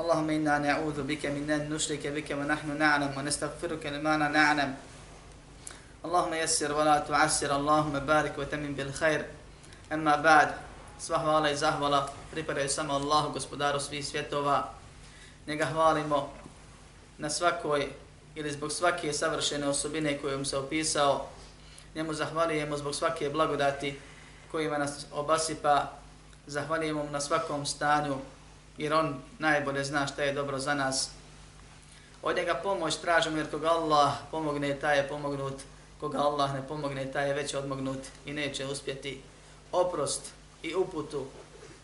[0.00, 4.74] اللهم إنا نعوذ بك من أن نشرك بك ونحن نعلم ونستغفرك لما لا نعلم
[6.04, 9.26] اللهم يسر ولا تعسر اللهم بارك وتمن بالخير
[9.92, 10.48] أما بعد
[11.02, 14.68] sva hvala i zahvala pripadaju samo Allahu, gospodaru svih svjetova.
[15.46, 16.30] Njega hvalimo
[17.18, 17.88] na svakoj
[18.34, 21.28] ili zbog svake savršene osobine kojom se opisao.
[21.94, 23.98] Njemu zahvalijemo zbog svake blagodati
[24.50, 25.90] kojima nas obasipa.
[26.46, 28.16] Zahvalijemo mu na svakom stanju
[28.77, 31.09] jer on najbolje zna šta je dobro za nas.
[32.23, 35.53] Od njega pomoć tražimo jer koga Allah pomogne, taj je pomognut.
[35.99, 39.21] Koga Allah ne pomogne, taj je već odmognut i neće uspjeti.
[39.71, 40.21] Oprost
[40.63, 41.25] i uputu.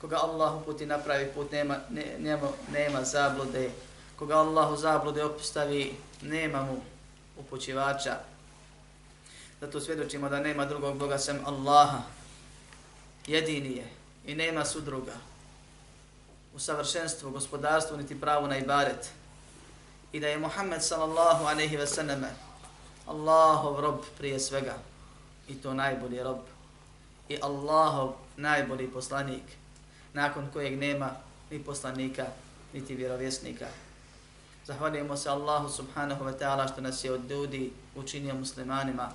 [0.02, 3.70] Koga Allah uputi napravi put, nema, ne, nema, nema zablude.
[4.16, 6.82] Koga Allah u zablude opustavi, nema mu
[7.38, 8.18] upućivača.
[9.62, 12.02] Zato svjedočimo da nema drugog Boga sem Allaha.
[13.28, 13.88] Jedini je
[14.26, 15.33] i nema sudruga
[16.56, 19.12] u savršenstvu, gospodarstvu, niti pravu na ibaret.
[20.12, 22.30] I da je Muhammed sallallahu aleyhi ve sallame
[23.08, 24.76] Allahov rob prije svega.
[25.48, 26.40] I to najbolji rob.
[27.30, 29.44] I Allahov najbolji poslanik.
[30.14, 31.10] Nakon kojeg nema
[31.52, 32.26] ni poslanika,
[32.74, 33.68] niti vjerovjesnika.
[34.66, 39.12] Zahvaljujemo se Allahu subhanahu wa ta'ala što nas je od ljudi učinio muslimanima.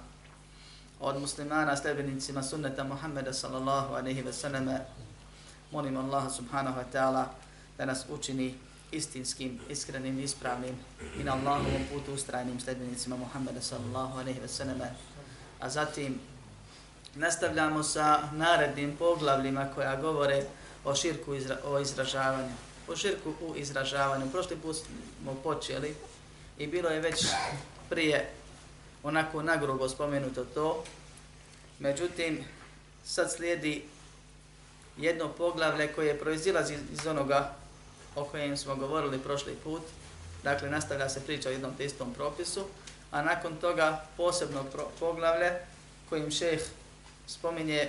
[1.01, 4.81] Od muslimana sljedbenicima sunneta Muhammeda sallallahu aleyhi ve sallame
[5.71, 7.25] molim Allah subhanahu wa ta'ala
[7.79, 8.55] da nas učini
[8.93, 10.77] istinskim, iskrenim, ispravnim
[11.21, 14.81] i na Allahovom putu ustrajnim sljedbenicima Muhammeda sallallahu alaihi wa sallam.
[15.61, 16.21] A zatim
[17.15, 20.45] nastavljamo sa narednim poglavljima koja govore
[20.85, 22.55] o širku izra o izražavanju.
[22.89, 24.31] O širku u izražavanju.
[24.31, 24.77] Prošli put
[25.23, 25.95] smo počeli
[26.59, 27.27] i bilo je već
[27.89, 28.31] prije
[29.03, 30.85] onako nagrubo spomenuto to.
[31.79, 32.45] Međutim,
[33.05, 33.85] sad slijedi
[34.99, 37.55] jedno poglavlje koje proizilazi iz onoga
[38.17, 39.83] o kojem smo govorili prošli put.
[40.43, 42.65] Dakle, nastavlja se priča o jednom te istom propisu,
[43.11, 44.65] a nakon toga posebno
[45.01, 45.53] poglavlje
[46.09, 46.61] kojim šeh
[47.27, 47.89] spominje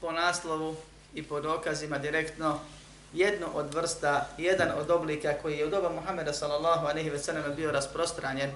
[0.00, 0.76] po naslovu
[1.14, 2.60] i po dokazima direktno
[3.12, 7.54] jedno od vrsta, jedan od oblika koji je u doba Muhammeda sallallahu alaihi ve sellem
[7.56, 8.50] bio rasprostranjen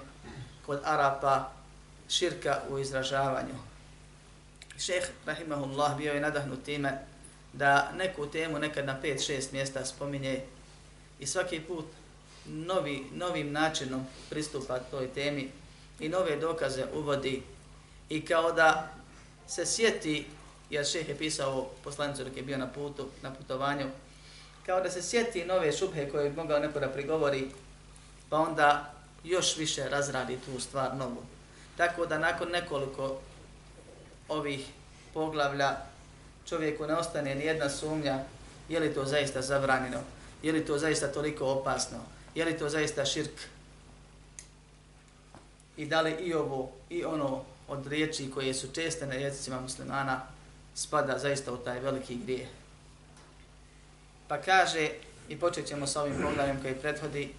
[0.67, 1.51] kod Arapa
[2.09, 3.70] širka u izražavanju
[4.81, 6.99] šeh, rahimahullah, bio je nadahnut time
[7.53, 10.41] da neku temu nekad na 5-6 mjesta spominje
[11.19, 11.85] i svaki put
[12.47, 15.51] novi, novim načinom pristupa toj temi
[16.01, 17.43] i nove dokaze uvodi
[18.09, 18.93] i kao da
[19.47, 20.27] se sjeti,
[20.71, 23.87] jer šeh je pisao poslanicu dok je bio na putu, na putovanju,
[24.67, 27.51] kao da se sjeti nove šubhe koje bi mogao neko da prigovori,
[28.29, 31.23] pa onda još više razradi tu stvar novu.
[31.77, 33.21] Tako da nakon nekoliko
[34.31, 34.67] ovih
[35.15, 35.77] poglavlja
[36.49, 38.19] čovjeku ne ostane ni jedna sumnja
[38.69, 40.01] je li to zaista zabranjeno,
[40.43, 41.99] je li to zaista toliko opasno,
[42.35, 43.41] je li to zaista širk
[45.77, 50.21] i da li i ovo i ono od riječi koje su česte na jezicima muslimana
[50.75, 52.49] spada zaista u taj veliki grije.
[54.29, 54.91] Pa kaže,
[55.29, 57.35] i počet ćemo sa ovim poglavljem koji prethodi,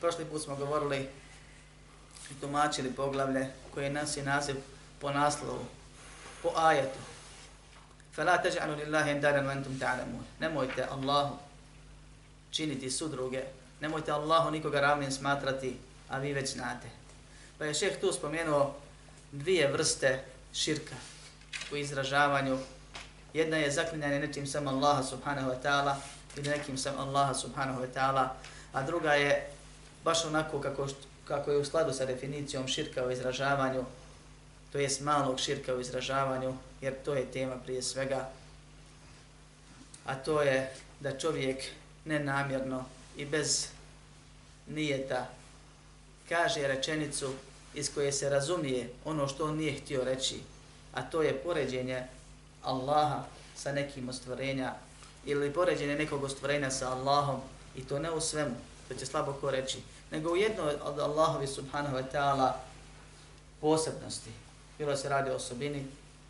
[0.00, 1.08] prošli put smo govorili
[2.30, 4.56] i tumačili poglavlje koje nas je naziv
[5.04, 5.60] po naslovu,
[6.40, 6.96] po ajetu.
[8.16, 10.24] Fala taj'alu lillahi andaran wa antum ta'lamun.
[10.40, 11.36] Nemojte Allahu
[12.50, 13.44] činiti sudruge.
[13.84, 15.76] Nemojte Allahu nikoga ravnim smatrati,
[16.08, 16.88] a vi već znate.
[17.58, 18.74] Pa je šeh tu spomenuo
[19.32, 20.24] dvije vrste
[20.54, 20.96] širka
[21.72, 22.58] u izražavanju.
[23.34, 25.94] Jedna je zaklinjanje nečim sam Allaha subhanahu wa ta'ala
[26.36, 28.28] ili nekim sam Allaha subhanahu wa ta'ala,
[28.72, 29.50] a druga je
[30.04, 30.88] baš onako kako,
[31.28, 33.84] kako je u skladu sa definicijom širka u izražavanju,
[34.74, 38.30] to jest malog širka u izražavanju, jer to je tema prije svega,
[40.06, 41.64] a to je da čovjek
[42.04, 42.84] nenamjerno
[43.16, 43.68] i bez
[44.66, 45.26] nijeta
[46.28, 47.32] kaže rečenicu
[47.74, 50.40] iz koje se razumije ono što on nije htio reći
[50.92, 52.02] a to je poređenje
[52.62, 53.24] Allaha
[53.56, 54.74] sa nekim ostvarenja
[55.24, 57.40] ili poređenje nekog ostvarenja sa Allahom
[57.76, 58.54] i to ne u svemu,
[58.88, 59.78] to će slabo ko reći,
[60.10, 62.52] nego u jednoj od Allahovi subhanahu wa ta'ala
[63.60, 64.43] posebnosti.
[64.78, 65.86] Bilo se radi o osobini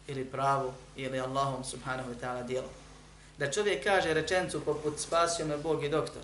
[0.07, 2.69] ili pravu ili Allahom subhanahu wa ta'ala dijelu.
[3.39, 6.23] Da čovjek kaže rečencu poput spasio me Bog i doktor,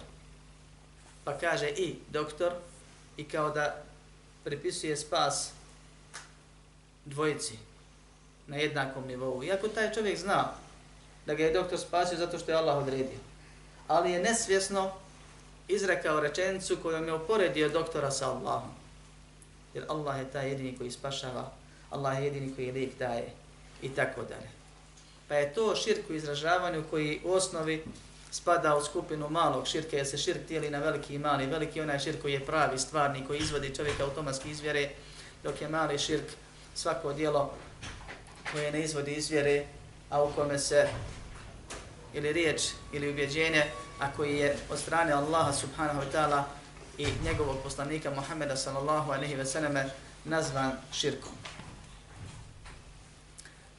[1.25, 2.53] pa kaže i doktor
[3.17, 3.83] i kao da
[4.45, 5.51] pripisuje spas
[7.05, 7.59] dvojici
[8.47, 9.45] na jednakom nivou.
[9.45, 10.53] Iako taj čovjek zna
[11.27, 13.19] da ga je doktor spasio zato što je Allah odredio.
[13.89, 14.93] Ali je nesvjesno
[15.69, 18.71] izrekao rečenicu kojom je uporedio doktora sa Allahom.
[19.75, 21.53] Jer Allah je taj jedini koji spašava,
[21.91, 23.31] Allah je jedini koji lijek daje
[23.83, 24.51] i tako dalje.
[25.29, 27.85] Pa je to širk u izražavanju koji u osnovi
[28.31, 31.47] spada u skupinu malog širka, jer se širk dijeli na veliki i mali.
[31.47, 34.91] Veliki onaj širk koji je pravi, stvarni, koji izvodi čovjeka automatski izvjere,
[35.43, 36.25] dok je mali širk
[36.75, 37.55] svako dijelo
[38.53, 39.65] koje ne izvodi izvjere,
[40.11, 40.89] a u kome se
[42.15, 42.63] ili riječ
[42.93, 43.65] ili ubjeđenje,
[43.99, 46.43] a koji je od strane Allaha subhanahu wa ta'ala
[46.99, 49.91] i njegovog poslanika Muhammeda sallallahu alaihi ve selleme
[50.25, 51.33] nazvan širkom.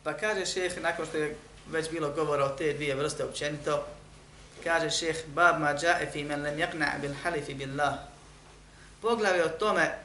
[0.03, 1.35] Pa kaže šeheh, nakon što je
[1.69, 3.85] već bilo govora o te dvije vrste općenito,
[4.63, 7.93] kaže šeheh, bab ma džae fi men lem jakna bil halifi billah.
[9.01, 9.97] Poglavi o tome,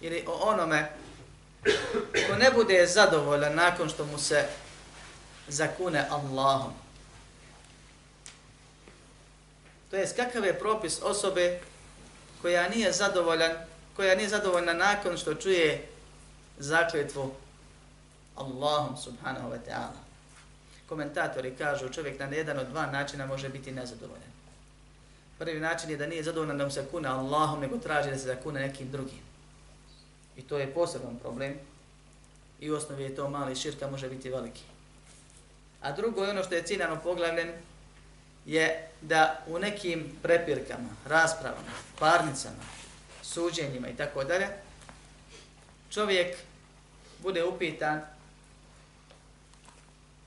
[0.00, 0.90] ili o onome,
[2.28, 4.46] ko ne bude zadovoljan nakon što mu se
[5.48, 6.72] zakune Allahom.
[9.90, 11.60] To jest kakav je propis osobe
[12.42, 13.52] koja nije zadovoljan,
[13.96, 15.88] koja nije zadovoljna nakon što čuje
[16.58, 17.34] zakletvu
[18.36, 20.00] Allahom subhanahu wa ta'ala.
[20.88, 24.32] Komentatori kažu čovjek na jedan od dva načina može biti nezadovoljan.
[25.38, 28.26] Prvi način je da nije zadovoljan da mu se kune Allahom, nego traži da se
[28.26, 29.20] zakune nekim drugim.
[30.36, 31.54] I to je poseban problem.
[32.60, 34.62] I u osnovi je to mali širka, može biti veliki.
[35.80, 37.52] A drugo je ono što je ciljano poglavljen,
[38.46, 42.64] je da u nekim prepirkama, raspravama, parnicama,
[43.22, 44.48] suđenjima i tako dalje,
[45.90, 46.36] čovjek
[47.22, 48.00] bude upitan,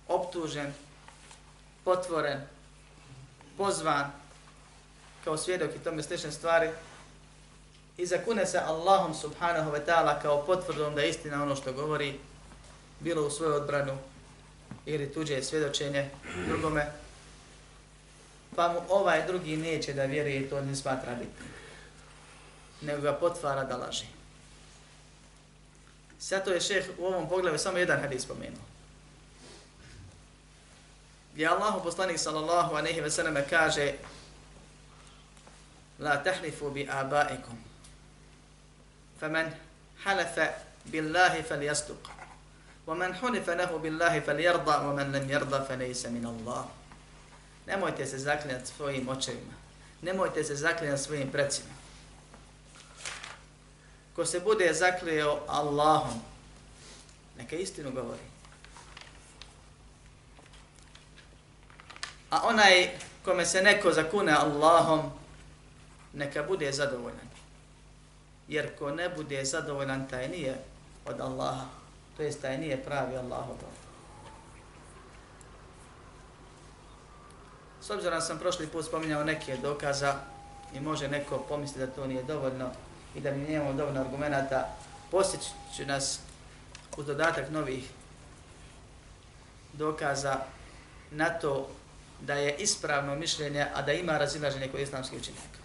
[0.07, 0.73] optužen,
[1.83, 2.41] potvoren,
[3.57, 4.11] pozvan
[5.23, 6.69] kao svjedok i tome slične stvari
[7.97, 12.19] i zakune se Allahom subhanahu wa ta'ala kao potvrdom da je istina ono što govori,
[12.99, 13.97] bilo u svoju odbranu
[14.85, 16.09] ili tuđe svjedočenje
[16.47, 16.91] drugome,
[18.55, 21.49] pa mu ovaj drugi neće da vjeruje i to ne smatra bitnim.
[22.81, 24.05] Nego ga potvara da laži.
[26.19, 28.74] Sad je šeh u ovom pogledu samo jedan hadis spomenuo
[31.34, 33.96] Gdje Allahu poslanik sallallahu aleyhi ve selleme kaže
[36.00, 37.58] La tahlifu bi abaikum.
[39.20, 39.52] Faman
[40.04, 40.54] halafa
[40.86, 42.20] billahi fal yastuq.
[42.86, 46.64] ومن حنف له بالله فليرضى ومن لم يرضى فليس من الله
[47.66, 49.52] Nemojte se zaklinjati svojim očevima.
[50.02, 51.70] Nemojte se zaklinjati svojim predsima.
[54.16, 56.22] Ko se bude zaklijeo Allahom,
[57.38, 58.26] neka istinu govori.
[62.35, 62.89] A onaj
[63.25, 65.11] kome se neko zakune Allahom,
[66.13, 67.29] neka bude zadovoljan.
[68.47, 70.55] Jer ko ne bude zadovoljan, taj nije
[71.05, 71.65] od Allaha.
[72.17, 73.55] To jest, taj nije pravi Allahov.
[77.81, 80.15] S obzirom sam prošli put spominjao neke dokaza
[80.73, 82.69] i može neko pomisliti da to nije dovoljno
[83.15, 84.67] i da mi nemamo dovoljno argumenta,
[85.11, 86.19] posjeću nas
[86.97, 87.89] uz dodatak novih
[89.73, 90.35] dokaza
[91.11, 91.67] na to
[92.25, 95.59] da je ispravno mišljenje, a da ima razilaženje kod islamskih učenjaka.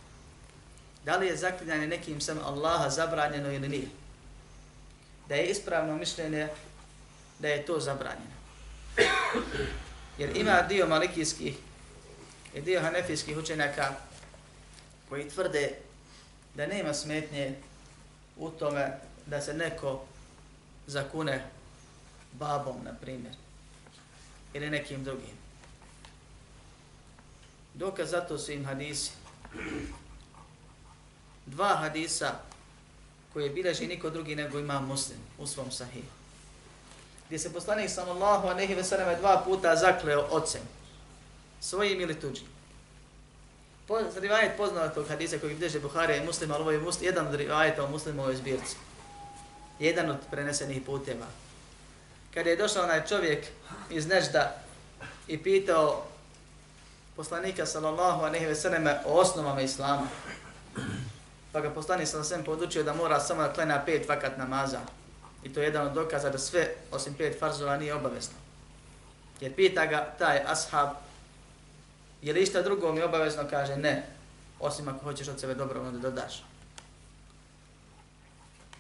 [1.05, 3.89] Da li je zaklinjanje nekim sam Allaha zabranjeno ili nije?
[5.29, 6.49] Da je ispravno mišljenje
[7.39, 8.41] da je to zabranjeno.
[10.19, 11.55] Jer ima dio malikijskih
[12.55, 13.95] i dio hanefijskih učenjaka
[15.09, 15.73] koji tvrde
[16.55, 17.55] da nema smetnje
[18.37, 20.05] u tome da se neko
[20.87, 21.45] zakune
[22.33, 23.35] babom, na primjer,
[24.55, 25.40] ili nekim drugim.
[27.81, 29.11] Dokaz zato su im hadisi.
[31.47, 32.33] Dva hadisa
[33.33, 36.05] koje bileži niko drugi nego ima muslim u svom sahiju.
[37.27, 40.61] Gdje se poslanik sallallahu a nehi veseleme dva puta zakleo ocem
[41.61, 42.47] svojim ili tuđim.
[43.89, 47.35] Po, rivajet poznatog hadisa koji bilježe Buharija i muslima, ali ovo je muslim, jedan od
[47.35, 48.77] rivajeta u muslimovoj zbirci.
[49.79, 51.27] Jedan od prenesenih puteva.
[52.35, 53.47] Kada je došao onaj čovjek
[53.91, 54.63] iz Nežda
[55.29, 56.10] i pitao
[57.21, 60.09] poslanika sallallahu alejhi ve selleme o osnovama islama.
[61.53, 64.81] Pa ga poslanik sam sem podučio da mora samo da klanja pet vakat namaza
[65.45, 68.35] I to je jedan od dokaza da sve osim pet farzova nije obavezno.
[69.41, 70.89] Jer pita ga taj ashab,
[72.23, 73.45] je li išta drugo mi obavezno?
[73.51, 74.07] Kaže ne,
[74.61, 76.45] osim ako hoćeš od sebe dobro da dodaš.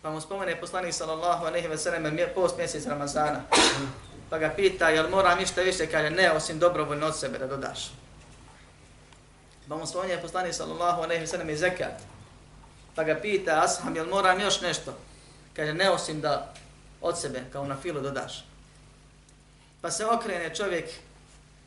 [0.03, 3.41] Pa mu spomene poslanik sallallahu alejhi ve sellem post mjesec Ramazana.
[4.31, 5.87] Pa ga pita, jel moram ništa više?
[5.87, 7.91] Kaže ne, osim dobrovoljno od sebe da dodaš.
[9.71, 12.03] Pa mu spominje poslanik sallallahu alejhi ve sellem i zekat.
[12.95, 14.95] Pa ga pita, ashab, jel moram još nešto?
[15.57, 16.55] Kaže ne, osim da
[17.01, 18.45] od sebe, kao na filu dodaš.
[19.81, 20.91] Pa se okrene čovjek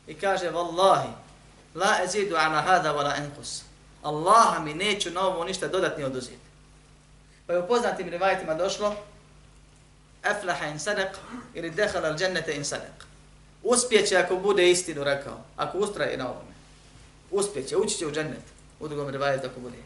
[0.06, 1.08] i kaže, Wallahi,
[1.74, 3.62] la ezidu ala hada wa la enkus.
[4.02, 6.44] Allaha mi neću na ovo ništa dodatni oduzeti.
[7.46, 8.96] Pa je u poznatim rivajetima došlo,
[10.22, 11.16] aflaha in sadaq
[11.54, 13.04] ili dehala al džennete in sadaq.
[13.62, 16.53] Uspjeće ako bude istinu rekao, ako ustraje na ovome.
[17.34, 18.42] Uspjeće, ući će u džennet.
[18.80, 19.76] U drugom rivajetu ako bude.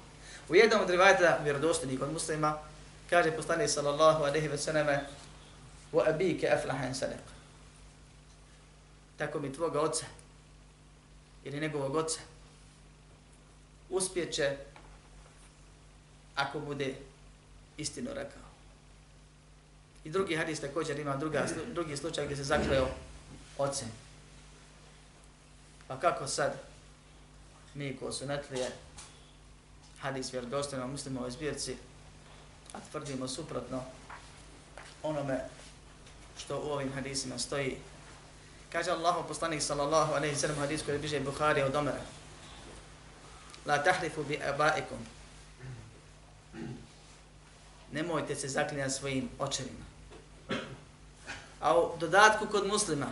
[0.49, 2.59] U jednom od rivajeta vjerodostojnih od muslima,
[3.11, 5.07] kaže poslanik sallallahu alejhi ve selleme:
[5.93, 7.25] "Wa abika aflahan sadaq."
[9.17, 10.07] Tako mi tvoga oca
[11.45, 12.21] ili njegovog oca
[13.91, 14.57] uspjeće
[16.35, 16.95] ako bude
[17.77, 18.49] istinu rekao.
[20.05, 22.89] I drugi hadis također ima druga, drugi slučaj gdje se zakleo
[23.59, 23.89] ocem.
[25.87, 26.68] Pa kako sad
[27.75, 28.71] mi ko su netlije
[30.01, 31.77] hadis vjerodostojno muslimo o zbirci,
[32.73, 33.83] a tvrdimo suprotno
[35.03, 35.41] onome
[36.39, 37.77] što u ovim hadisima stoji.
[38.73, 42.03] Kaže Allahu poslanik sallallahu alejhi ve sellem hadis koji bliže Buhari od Omara.
[43.67, 44.99] La tahrifu bi abaikum.
[47.93, 49.85] Nemojte se zaklinjati svojim očevima.
[51.61, 53.07] A u dodatku kod muslima,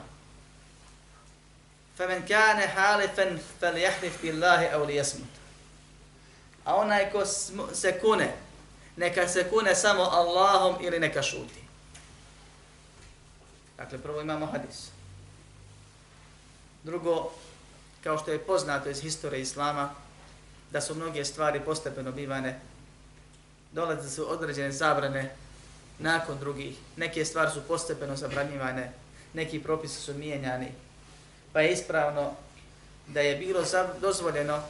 [1.97, 5.41] فَمَنْ كَانَ حَالِفًا فَلْيَحْرِفْ بِاللَّهِ أَوْ لِيَسْمُتْ
[6.65, 7.25] A onaj ko
[7.73, 8.33] se kune,
[8.97, 11.61] neka se kune samo Allahom ili neka šuti.
[13.77, 14.89] Dakle, prvo imamo hadis.
[16.83, 17.31] Drugo,
[18.03, 19.89] kao što je poznato iz historije Islama,
[20.71, 22.59] da su mnoge stvari postepeno bivane,
[23.71, 25.35] dolaze su određene zabrane
[25.99, 28.91] nakon drugih, neke stvari su postepeno zabranjivane,
[29.33, 30.71] neki propisi su mijenjani,
[31.56, 32.32] pa je ispravno
[33.06, 33.62] da je bilo
[34.00, 34.62] dozvoljeno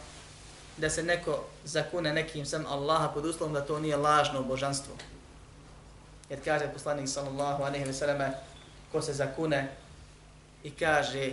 [0.76, 4.94] da se neko zakune nekim sam Allaha pod uslovom da to nije lažno božanstvo.
[6.30, 8.32] Jer kaže poslanik sallallahu alejhi ve selleme
[8.92, 9.68] ko se zakune
[10.64, 11.32] i kaže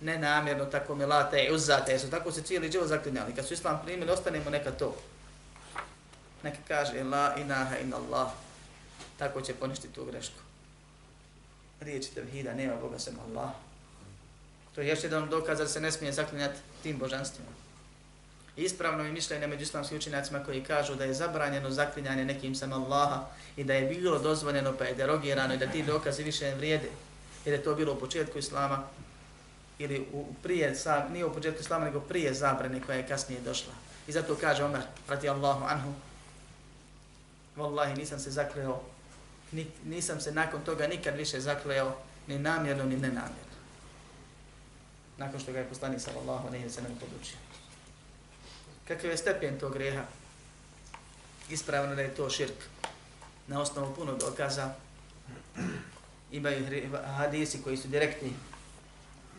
[0.00, 3.34] nenamjerno tako mi late i uzate, su tako se cijeli život zaklinjali.
[3.34, 4.96] Kad su islam primili, ostanemo neka to.
[6.42, 8.30] Neka kaže la inaha in Allah.
[9.18, 10.38] Tako će poništiti tu grešku.
[11.80, 13.50] Riječi tevhida, nema Boga sem Allah.
[14.74, 17.50] To je još jedan dokaz da se ne smije zaklinjati tim božanstvima.
[18.56, 23.24] Ispravno je mišljenje među islamskim učinjacima koji kažu da je zabranjeno zaklinjanje nekim sam Allaha
[23.56, 26.88] i da je bilo dozvoljeno pa je derogirano i da ti dokazi više ne vrijede.
[27.44, 28.82] Jer je to bilo u početku Islama
[29.78, 30.74] ili u prije,
[31.12, 33.72] nije u početku Islama nego prije zabrane koja je kasnije došla.
[34.06, 35.92] I zato kaže Omer, radi Allahu anhu,
[37.56, 38.80] Wallahi nisam se zakleo,
[39.84, 43.51] nisam se nakon toga nikad više zakleo ni namjerno ni nenamjerno.
[45.18, 47.36] Nakon što ga je poslanik sallallahu alejhi ve sellem podučio
[48.88, 50.04] kakav je stepen tog greha.
[51.48, 52.64] Ispravno da je to širk.
[53.46, 54.74] Na osnovu puno dokaza
[56.32, 56.66] imaju
[57.16, 58.32] hadisi koji su direktni,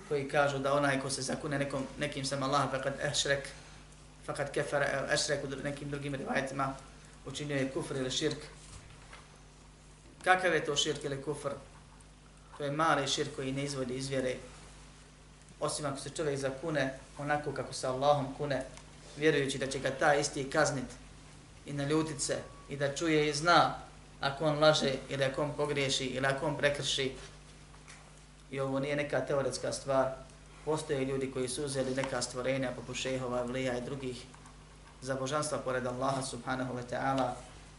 [0.07, 3.47] koji kažu da onaj ko se zakune nekom, nekim sam Allah, fakad ešrek,
[4.27, 6.75] faqad kefara, ešrek u nekim drugim rivajetima,
[7.25, 8.37] učinio je kufr ili širk.
[10.23, 11.49] Kakav je to širk ili kufr?
[12.57, 14.35] To je mali širk koji ne izvodi iz vjere.
[15.63, 18.65] Osim ako se čovjek zakune onako kako se Allahom kune,
[19.17, 20.85] vjerujući da će ga ta isti kaznit
[21.65, 22.37] i naljutit se
[22.69, 23.75] i da čuje i zna
[24.21, 27.11] ako on laže ili ako on pogriješi ili ako on prekrši.
[28.51, 30.11] I ovo nije neka teoretska stvar.
[30.65, 34.23] Postoje ljudi koji su uzeli neka stvorenja poput šehova, vlija i drugih
[35.01, 37.31] za božanstva pored Allaha subhanahu wa ta'ala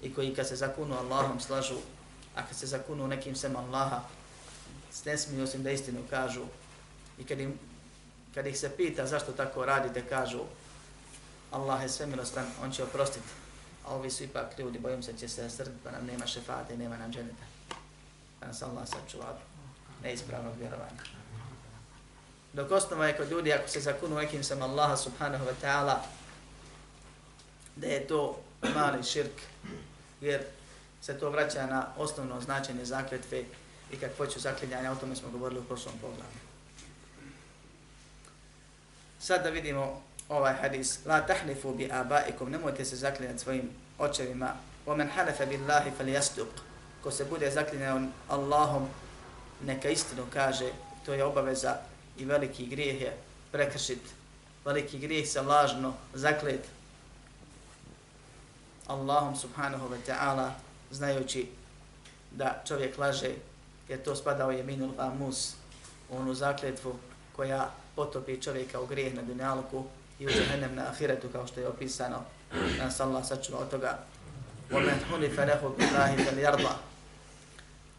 [0.03, 1.79] i koji kad se zakunu Allahom slažu,
[2.37, 4.01] a kad se zakunu nekim sem Allaha,
[5.05, 6.43] ne smiju osim da istinu kažu.
[7.19, 7.59] I kad, im,
[8.35, 10.41] kad ih se pita zašto tako radite, kažu
[11.51, 13.29] Allah je sve milostan, on će oprostiti.
[13.87, 16.97] A ovi su ipak ljudi, bojim se će se srditi, pa nam nema šefate, nema
[16.97, 17.45] nam dženeta.
[18.41, 19.39] Pa nas Allah sačuva
[20.03, 21.03] neispravnog vjerovanja.
[22.53, 25.97] Dok osnova je kod ljudi, ako se zakunu nekim sam Allaha subhanahu wa ta'ala,
[27.77, 28.41] da je to
[28.75, 29.41] mali širk,
[30.21, 30.45] jer
[31.03, 33.45] se to vraća na osnovno značenje zakletve
[33.93, 36.54] i kakvoću hoću zaklinjanja, o tome smo govorili u prošlom pogledu.
[39.25, 40.99] Sad da vidimo ovaj hadis.
[41.07, 42.51] La tahlifu bi abaikum.
[42.51, 44.53] Nemojte se zaklinjati svojim očevima.
[44.87, 46.47] Wa man halafa billahi falyasduq.
[47.03, 48.89] Ko se bude zaklinjao Allahom,
[49.67, 50.69] neka istinu kaže,
[51.07, 51.77] to je obaveza
[52.19, 53.17] i veliki grijeh je
[53.53, 54.01] prekršit.
[54.65, 56.69] Veliki grijeh se lažno zaklet.
[58.87, 60.51] Allahom subhanahu wa ta'ala,
[60.91, 61.49] znajući
[62.31, 63.31] da čovjek laže,
[63.89, 65.55] jer to spada u jeminul amus,
[66.11, 66.97] onu zakletvu
[67.37, 69.86] koja potopi čovjeka u grijeh na dunjalku
[70.20, 72.18] i u džahennem na ahiretu, kao što je opisano,
[72.78, 74.00] nas Allah sačuva od toga.
[74.72, 76.68] وَمَنْ حُنِفَ لَهُ بِاللَّهِ فَلْيَرْضَ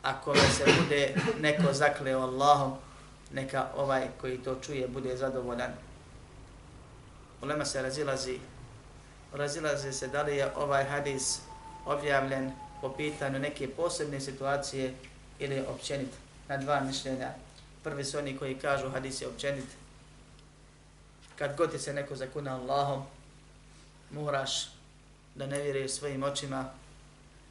[0.03, 2.77] Ako se bude neko zakleo Allahom,
[3.33, 5.73] neka ovaj koji to čuje bude zadovoljan.
[7.43, 8.39] Ulema se razilazi,
[9.33, 11.39] razilazi se da li je ovaj hadis
[11.87, 14.95] objavljen po pitanju neke posebne situacije
[15.39, 16.11] ili općenit
[16.49, 17.29] na dva mišljenja.
[17.85, 19.67] Prvi su oni koji kažu hadis je općenit.
[21.38, 23.04] Kad god ti se neko zakuna Allahom,
[24.12, 24.70] moraš
[25.36, 26.70] da ne vjeruješ svojim očima,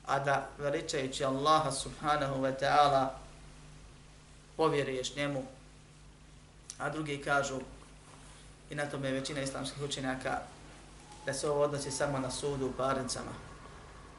[0.06, 3.08] a da veličajući Allaha subhanahu wa ta'ala
[4.56, 5.42] povjeruješ njemu.
[6.78, 7.60] A drugi kažu,
[8.70, 10.38] i na tome je većina islamskih učenjaka,
[11.26, 13.32] da se ovo odnosi samo na sudu u parnicama.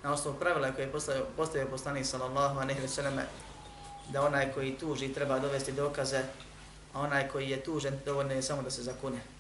[0.03, 3.25] Na osnovu pravila koje je postavio, postavio poslanik sallallahu a nehi vseleme,
[4.09, 6.23] da onaj koji tuži treba dovesti dokaze,
[6.93, 9.34] a onaj koji je tužen dovoljno je samo da se zakune.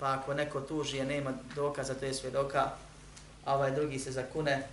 [0.00, 2.70] Pa ako neko tuži je nema dokaza, to je svjedoka,
[3.44, 4.66] a ovaj drugi se zakune,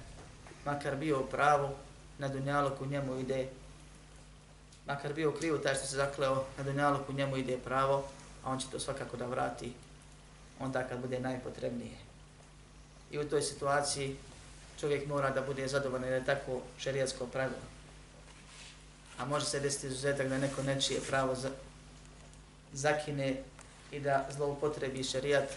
[0.65, 1.69] makar bio u pravu,
[2.17, 3.47] na dunjaloku njemu ide,
[4.85, 8.07] makar bio krivo taj što se zakleo, na dunjaloku njemu ide pravo,
[8.43, 9.73] a on će to svakako da vrati
[10.59, 11.97] onda kad bude najpotrebnije.
[13.11, 14.15] I u toj situaciji
[14.79, 17.67] čovjek mora da bude zadovoljan jer je tako šerijatsko pravilo.
[19.17, 21.49] A može se desiti izuzetak da neko nečije pravo za,
[22.73, 23.43] zakine
[23.91, 25.49] i da zloupotrebi šerijat,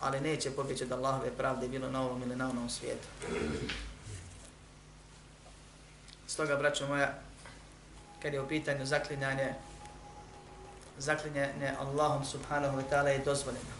[0.00, 3.08] ali neće pobjeći da Allahove pravde bilo na ovom ili na onom svijetu.
[6.26, 7.14] Stoga, braćo moja,
[8.22, 9.54] kad je u pitanju zaklinjanje,
[10.98, 13.74] zaklinjanje Allahom subhanahu wa ta'ala je dozvoljeno.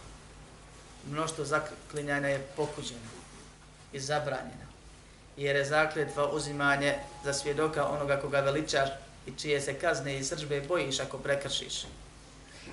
[1.09, 3.09] Mnoštvo zaklinjanja je pokuđeno
[3.93, 4.67] i zabranjeno.
[5.37, 8.89] Jer je zakljetva uzimanje za svjedoka onoga koga veličaš
[9.27, 11.85] i čije se kazne i sržbe bojiš ako prekršiš.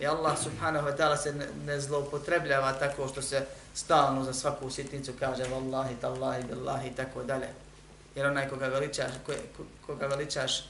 [0.01, 1.35] I Allah subhanahu wa ta'ala se
[1.67, 7.23] ne zloupotrebljava tako što se stalno za svaku sitnicu kaže vallahi, tallahi, billahi i tako
[7.23, 7.49] dalje.
[8.15, 9.33] Jer onaj koga veličaš, ko,
[9.87, 10.65] koga veličaš,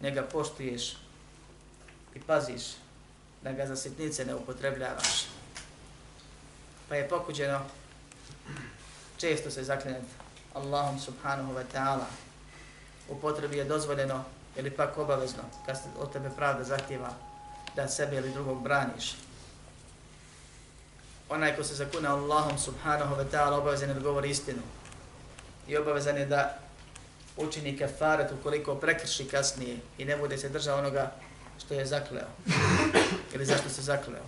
[0.00, 0.96] njega poštuješ
[2.14, 2.62] i paziš
[3.42, 5.26] da ga za sitnice ne upotrebljavaš.
[6.88, 7.60] Pa je pokuđeno
[9.16, 10.06] često se zaklinjati
[10.54, 12.06] Allahum subhanahu wa ta'ala.
[13.08, 14.24] U potrebi je dozvoljeno
[14.56, 17.14] ili pak obavezno kad se od tebe pravda zahtjeva
[17.76, 19.14] da sebe ili drugog braniš.
[21.28, 24.62] Onaj ko se zakune Allahom subhanahu wa ta'ala obavezan je da govori istinu.
[25.68, 26.58] I obavezan je da
[27.36, 31.12] učini kefaret ukoliko prekrši kasnije i ne bude se držao onoga
[31.64, 32.28] što je zakleo.
[33.34, 34.24] ili zašto se zakleo.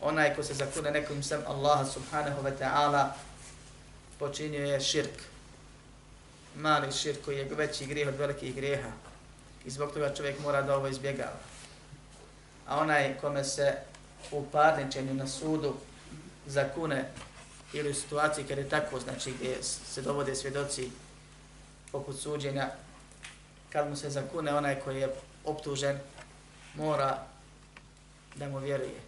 [0.00, 3.08] Onaj ko se zakune nekom sam Allaha subhanahu wa ta'ala
[4.18, 5.22] počinio je širk.
[6.56, 8.90] Mali širk koji je veći grijeh od velikih grijeha.
[9.64, 11.53] I zbog toga čovjek mora da ovo izbjegava
[12.66, 13.76] a onaj kome se
[14.30, 15.74] u parničenju na sudu
[16.46, 17.04] zakune
[17.72, 20.90] ili u situaciji kada je tako, znači gdje se dovode svjedoci
[21.92, 22.68] poput suđenja,
[23.72, 25.98] kad mu se zakune onaj koji je optužen,
[26.74, 27.18] mora
[28.34, 29.00] da mu vjeruje.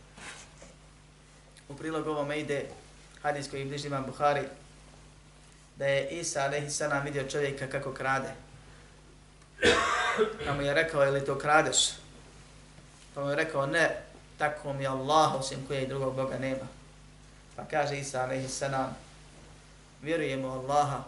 [1.68, 2.66] U prilog ovome ide
[3.22, 4.42] hadis koji bliži imam Buhari,
[5.76, 6.80] da je Isa a.s.
[7.04, 8.28] vidio čovjeka kako krade.
[10.46, 12.05] Pa mu je rekao, je li to kradeš?
[13.16, 14.02] Pa mu je rekao, ne,
[14.38, 16.66] tako mi Allah, osim koje i drugog Boga nema.
[17.56, 18.96] Pa kaže Isa, alaihi salam,
[20.02, 21.04] vjerujemo Allaha,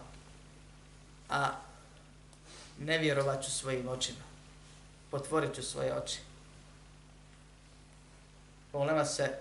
[1.29, 1.49] a
[2.79, 4.23] ne vjerovat ću svojim očima.
[5.11, 6.19] Potvorit ću svoje oči.
[8.71, 9.37] Problema se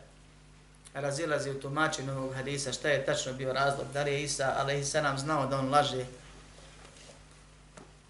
[0.95, 4.85] razilazi u tumačenju ovog hadisa, šta je tačno bio razlog, da li je Isa, alaihi
[4.85, 6.05] salam, znao da on laže,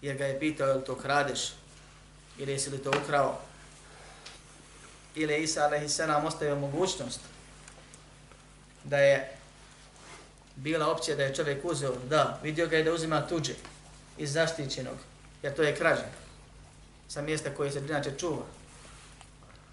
[0.01, 1.53] jer ga je pitao, je li to kradeš,
[2.37, 3.48] ili jesi li to ukrao,
[5.15, 5.99] ili Isa a.s.
[6.25, 7.19] ostavio mogućnost
[8.83, 9.31] da je
[10.55, 13.53] bila opcija da je čovjek uzeo, da, vidio ga je da uzima tuđe
[14.17, 14.97] iz zaštićenog,
[15.43, 16.05] jer to je krađa
[17.07, 18.43] sa mjesta koje se inače čuva.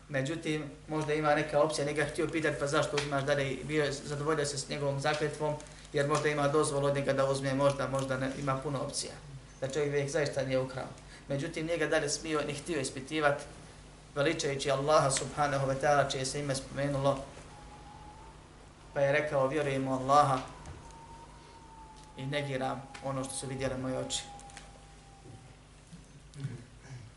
[0.09, 3.93] Međutim, možda ima neka opcija, njega htio pitati pa zašto uzimaš da li bio je
[3.93, 5.55] zadovoljio se s njegovom zakletvom,
[5.93, 9.13] jer možda ima dozvol od njega da uzme, možda, možda ne, ima puno opcija.
[9.61, 10.87] Da čovjek već zaista nije ukrao.
[11.29, 13.45] Međutim, njega dalje smio, ni htio ispitivati,
[14.17, 17.19] veličajući Allaha subhanahu wa ta'ala čije se ime spomenulo,
[18.95, 20.39] pa je rekao vjerujemo Allaha
[22.17, 24.23] i negiram ono što su vidjeli moje oči.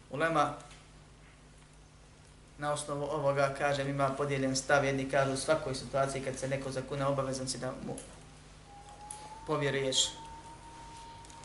[0.09, 0.53] Ulema
[2.57, 6.71] na osnovu ovoga, kažem, ima podijeljen stav, jedni kažu u svakoj situaciji kad se neko
[6.71, 7.95] zakune obavezan si da mu
[9.47, 9.97] povjeruješ.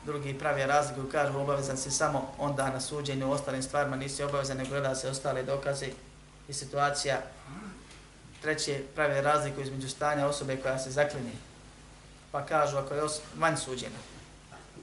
[0.07, 4.57] Drugi pravi razliku kažu obavezan si samo onda na suđenju u ostalim stvarima, nisi obavezan
[4.57, 5.87] nego gleda se ostale dokaze
[6.49, 7.21] i situacija.
[8.43, 11.33] Treći pravi razliku između stanja osobe koja se zaklini.
[12.33, 13.03] Pa kažu ako je
[13.37, 13.99] van suđena,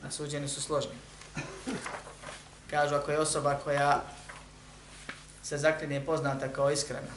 [0.03, 0.95] na suđenju su složni.
[2.69, 4.03] Kažu ako je osoba koja
[5.43, 7.11] se zaklinje poznata kao iskrena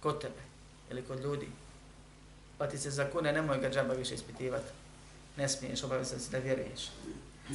[0.00, 0.42] kod tebe
[0.90, 1.48] ili kod ljudi,
[2.58, 4.68] pa ti se zakune, nemoj ga džaba više ispitivati.
[5.36, 6.80] Ne smiješ, obavezati se da vjeruješ.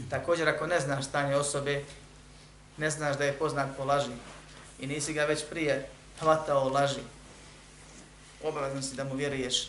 [0.09, 1.83] Također, ako ne znaš stanje osobe,
[2.77, 4.11] ne znaš da je poznat po laži
[4.79, 7.01] i nisi ga već prije hvatao laži,
[8.43, 9.67] obavezno si da mu vjeruješ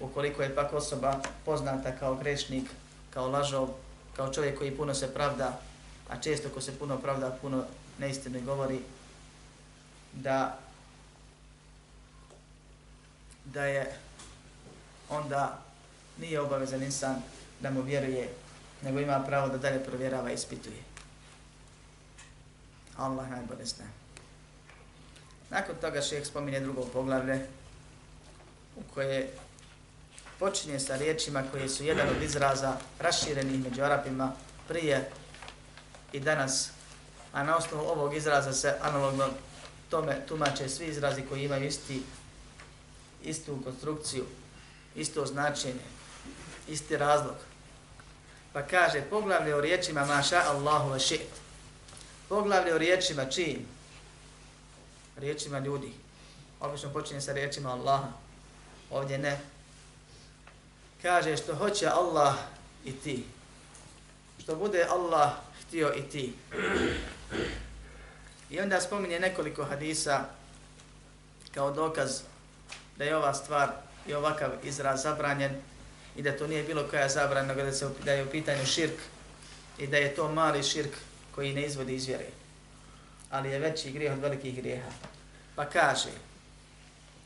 [0.00, 2.70] ukoliko je pak osoba poznata kao grešnik,
[3.10, 3.68] kao lažov,
[4.16, 5.60] kao čovjek koji puno se pravda,
[6.08, 7.64] a često ko se puno pravda, puno
[7.98, 8.80] neistine govori,
[10.12, 10.58] da
[13.44, 13.92] da je
[15.08, 15.58] onda
[16.20, 17.22] nije obavezan insan
[17.60, 18.28] da mu vjeruje,
[18.82, 20.82] nego ima pravo da dalje provjerava i ispituje.
[22.96, 23.84] Allah najbolje zna.
[25.50, 27.46] Nakon toga šeheh spominje drugo poglavlje
[28.76, 29.30] u koje
[30.38, 34.32] počinje sa riječima koje su jedan od izraza raširenih među Arapima
[34.68, 35.10] prije
[36.12, 36.70] i danas,
[37.32, 39.28] a na osnovu ovog izraza se analogno
[39.90, 42.02] tome tumače svi izrazi koji imaju isti,
[43.22, 44.24] istu konstrukciju,
[44.94, 45.99] isto značenje,
[46.70, 47.36] isti razlog.
[48.52, 51.30] Pa kaže, poglavlje o riječima maša Allahu wa šit.
[52.28, 53.66] Poglavlje o riječima čijim?
[55.16, 55.92] Riječima ljudi.
[56.60, 58.08] Obično počinje sa riječima Allaha.
[58.90, 59.40] Ovdje ne.
[61.02, 62.34] Kaže što hoće Allah
[62.84, 63.24] i ti.
[64.42, 65.30] Što bude Allah
[65.60, 66.34] htio i ti.
[68.50, 70.24] I onda spominje nekoliko hadisa
[71.54, 72.20] kao dokaz
[72.96, 73.70] da je ova stvar
[74.06, 75.62] i ovakav izraz zabranjen
[76.15, 78.99] i da to nije bilo koja zabrana, nego da, se, da je u pitanju širk
[79.77, 80.91] i da je to mali širk
[81.35, 82.25] koji ne izvodi iz vjere.
[83.31, 84.89] Ali je veći grijeh od velikih grijeha.
[85.55, 86.09] Pa kaže,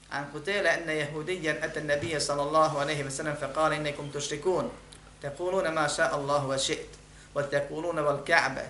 [0.09, 4.69] An kutele enne jehudijen ete nebije sallallahu anehi ve sallam fe kale innekum tušrikun.
[5.21, 6.97] Tekulune ma ša Allahu wa šit.
[7.35, 8.65] Wa tekulune wal ka'be.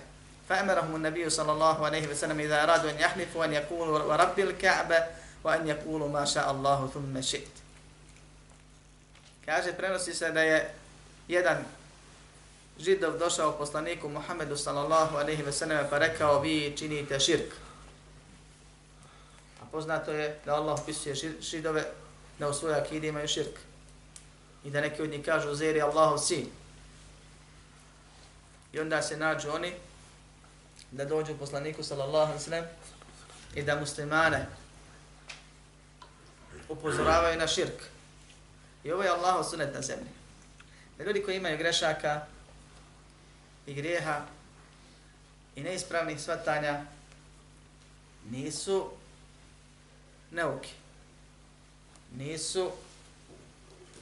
[0.50, 5.04] فأمرهم النبي صلى الله عليه وسلم إذا أرادوا أن يحلفوا أن يقولوا ورب الكعبة
[5.44, 7.54] وأن يقولوا ما شاء الله ثم شئت
[9.45, 10.73] Kaže, prenosi se da je
[11.27, 11.57] jedan
[12.79, 17.53] židov došao poslaniku Muhammedu sallallahu alaihi ve sallam pa rekao vi činite širk.
[19.61, 21.85] A poznato je da Allah opisuje židove
[22.39, 23.59] da u svojoj akidi imaju širk.
[24.63, 26.47] I da neki od njih kažu zeri Allahov sin.
[28.73, 29.73] I onda se nađu oni
[30.91, 32.65] da dođu poslaniku sallallahu alejhi ve sellem
[33.55, 34.47] i da muslimane
[36.69, 37.94] upozoravaju na širk.
[38.85, 40.09] I ovo je Allahov sunet na zemlji.
[40.97, 42.25] Da ljudi koji imaju grešaka
[43.67, 44.21] i grijeha
[45.55, 46.81] i neispravnih svatanja
[48.29, 48.89] nisu
[50.31, 50.71] neuki.
[52.17, 52.71] Nisu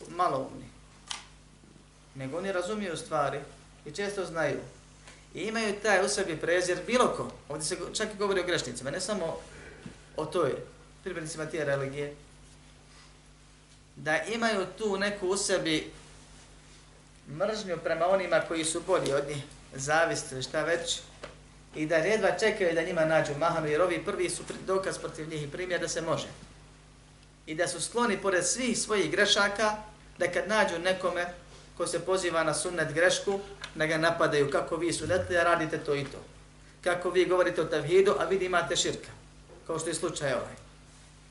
[0.09, 0.65] maloumni.
[2.15, 3.39] Nego oni razumiju stvari
[3.85, 4.59] i često znaju
[5.33, 7.31] I imaju taj u sebi prezir bilo ko.
[7.49, 9.37] Ovdje se čak i govori o grešnicima, ne samo
[10.17, 10.55] o toj
[11.03, 12.15] pripadnicima tije religije.
[13.95, 15.91] Da imaju tu neku u sebi
[17.29, 19.43] mržnju prema onima koji su bolji od njih,
[19.75, 20.99] zavist ili šta već,
[21.75, 25.43] i da redva čekaju da njima nađu mahanu, jer ovi prvi su dokaz protiv njih
[25.43, 26.27] i primjer da se može.
[27.45, 29.75] I da su skloni pored svih svojih grešaka,
[30.17, 31.33] da kad nađu nekome
[31.77, 33.39] ko se poziva na sunnet grešku,
[33.75, 36.17] da ga napadaju kako vi su letli, radite to i to.
[36.83, 39.11] Kako vi govorite o tavhidu, a vi imate širka.
[39.67, 40.53] Kao što je slučaj ovaj.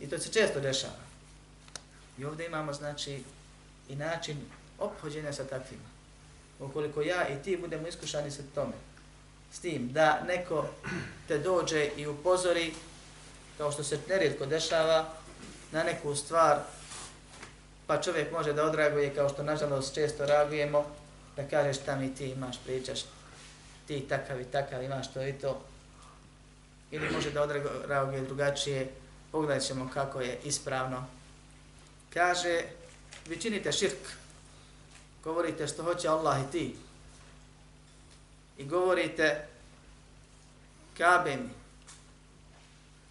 [0.00, 1.11] I to se često dešava.
[2.22, 3.22] I ovdje imamo, znači,
[3.88, 4.36] i način
[4.78, 5.88] obhođenja sa takvima.
[6.60, 8.72] Ukoliko ja i ti budemo iskušani sa tome,
[9.52, 10.66] s tim da neko
[11.28, 12.74] te dođe i upozori,
[13.58, 15.08] kao što se nerijetko dešava,
[15.72, 16.58] na neku stvar
[17.86, 20.86] pa čovjek može da odreaguje kao što nažalost često reagujemo,
[21.36, 23.00] da kažeš šta mi ti imaš, pričaš,
[23.86, 25.60] ti takav i takav imaš to i to.
[26.90, 28.90] Ili može da odreaguje drugačije,
[29.32, 31.06] pogledat ćemo kako je ispravno.
[32.14, 32.62] Kaže,
[33.26, 33.98] vi činite širk,
[35.24, 36.76] govorite što hoće Allah i ti.
[38.58, 39.46] I govorite,
[40.98, 41.50] kabe mi,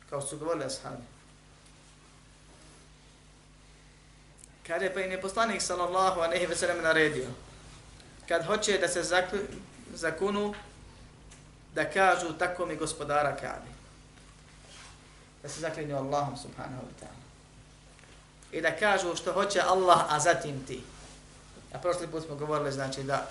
[0.09, 1.03] kao su govorili ashabi.
[4.67, 7.27] Kaže, pa im je poslanik sallallahu aleyhi ve sellem naredio.
[8.27, 9.03] Kad hoće da se
[9.93, 10.53] zakunu,
[11.75, 13.71] da kažu tako mi gospodara Kabe.
[15.43, 17.30] Da se zaklinju Allahom subhanahu wa ta'ala.
[18.51, 20.81] I da kažu što hoće Allah, a zatim ti.
[21.73, 23.27] A prošli put smo govorili, znači da,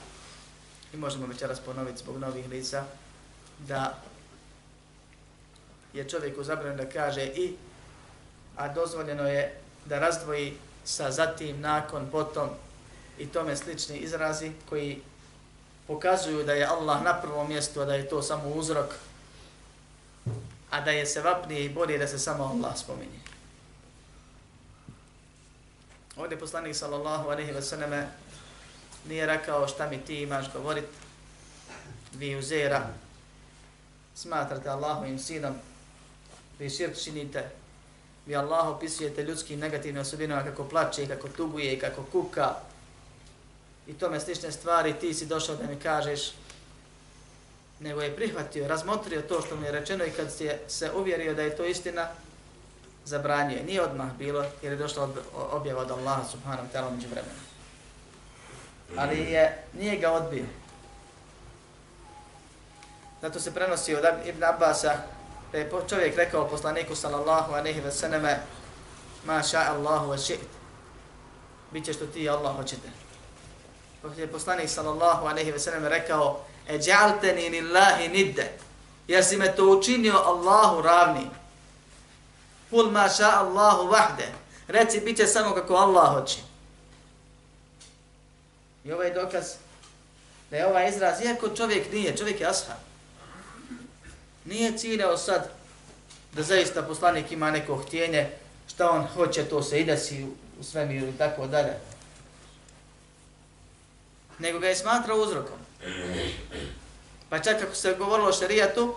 [0.93, 2.85] i možemo večeras ponoviti zbog novih lica,
[3.59, 3.99] da
[5.93, 7.57] je čovjeku zabranjeno da kaže i,
[8.57, 12.49] a dozvoljeno je da razdvoji sa zatim, nakon, potom
[13.19, 15.03] i tome slični izrazi koji
[15.87, 18.95] pokazuju da je Allah na prvom mjestu, a da je to samo uzrok,
[20.71, 23.20] a da je se vapnije i bolje da se samo Allah spominje.
[26.21, 28.07] Ovdje poslanik sallallahu alaihi wa sallam
[29.09, 30.85] nije rekao šta mi ti imaš govorit,
[32.13, 32.87] vi uzera,
[34.15, 35.55] smatrate Allahovim sinom,
[36.59, 37.51] vi širk činite,
[38.27, 42.55] vi Allah opisujete ljudskim negativnim osobinama kako plače, kako tuguje, kako kuka
[43.87, 46.33] i tome slične stvari, ti si došao da mi kažeš,
[47.81, 51.43] nego je prihvatio, razmotrio to što mi je rečeno i kad se, se uvjerio da
[51.43, 52.09] je to istina,
[53.05, 53.65] zabranio je.
[53.65, 57.41] Nije odmah bilo jer je došla objava od Allaha subhanahu wa ta'ala među vremena.
[58.97, 60.45] Ali je, nije ga odbio.
[63.23, 64.95] Zato se prenosi od Ibn Abbasa
[65.53, 68.41] da je čovjek rekao poslaniku sallallahu aleyhi ve sallame
[69.25, 70.49] ma ša Allahu wa ši't.
[71.73, 72.89] Biće što ti Allah hoćete.
[74.03, 78.53] Pa je poslanik sallallahu aleyhi ve sallame rekao e dja'alteni lillahi nidde.
[79.09, 81.40] Jer si me to učinio Allahu ravni.
[82.71, 84.29] Kul ma ša Allahu vahde.
[84.69, 86.39] Reci bit će samo kako Allah hoće.
[88.85, 89.45] I ovaj dokaz
[90.51, 92.81] da je ovaj izraz, iako čovjek nije, čovjek je ashab.
[94.45, 95.51] Nije ciljao sad
[96.33, 98.31] da zaista poslanik ima neko htjenje,
[98.69, 100.27] šta on hoće, to se i desi
[100.61, 101.73] u svemiru i tako dalje.
[104.39, 105.59] Nego ga je smatrao uzrokom.
[107.29, 108.95] Pa čak kako se govorilo o šarijatu,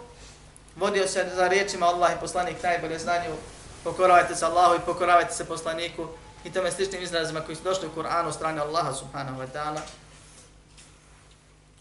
[0.75, 3.35] vodio se za riječima Allah i poslanik najbolje znanju,
[3.83, 6.07] pokoravajte se Allahu i pokoravajte se poslaniku
[6.43, 9.79] i tome sličnim izrazima koji su došli u Kur'anu strane Allaha subhanahu wa ta'ala.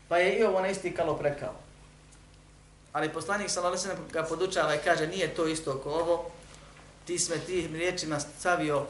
[0.08, 1.54] Pa je i ovo na isti kalo prekao.
[2.92, 6.30] Ali poslanik sallallahu alejhi ga podučava i kaže nije to isto kao ovo.
[7.06, 8.86] Ti sme ti riječima stavio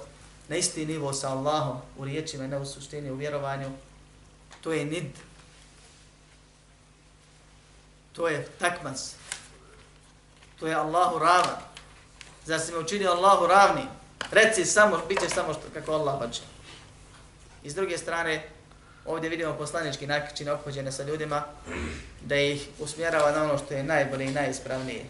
[0.48, 3.70] na isti nivo sa Allahom u riječima, ne u suštini, u vjerovanju.
[4.60, 5.06] To je nid.
[8.12, 9.14] To je takmas.
[10.60, 11.71] To je Allahu ravan.
[12.46, 13.82] Zar si me učinio Allahu ravni?
[14.30, 16.40] Reci samo, bit će samo što, kako Allah hoće.
[17.64, 18.48] I s druge strane,
[19.06, 21.44] ovdje vidimo poslanički način ophođene sa ljudima,
[22.20, 25.04] da ih usmjerava na ono što je najbolje i najispravnije.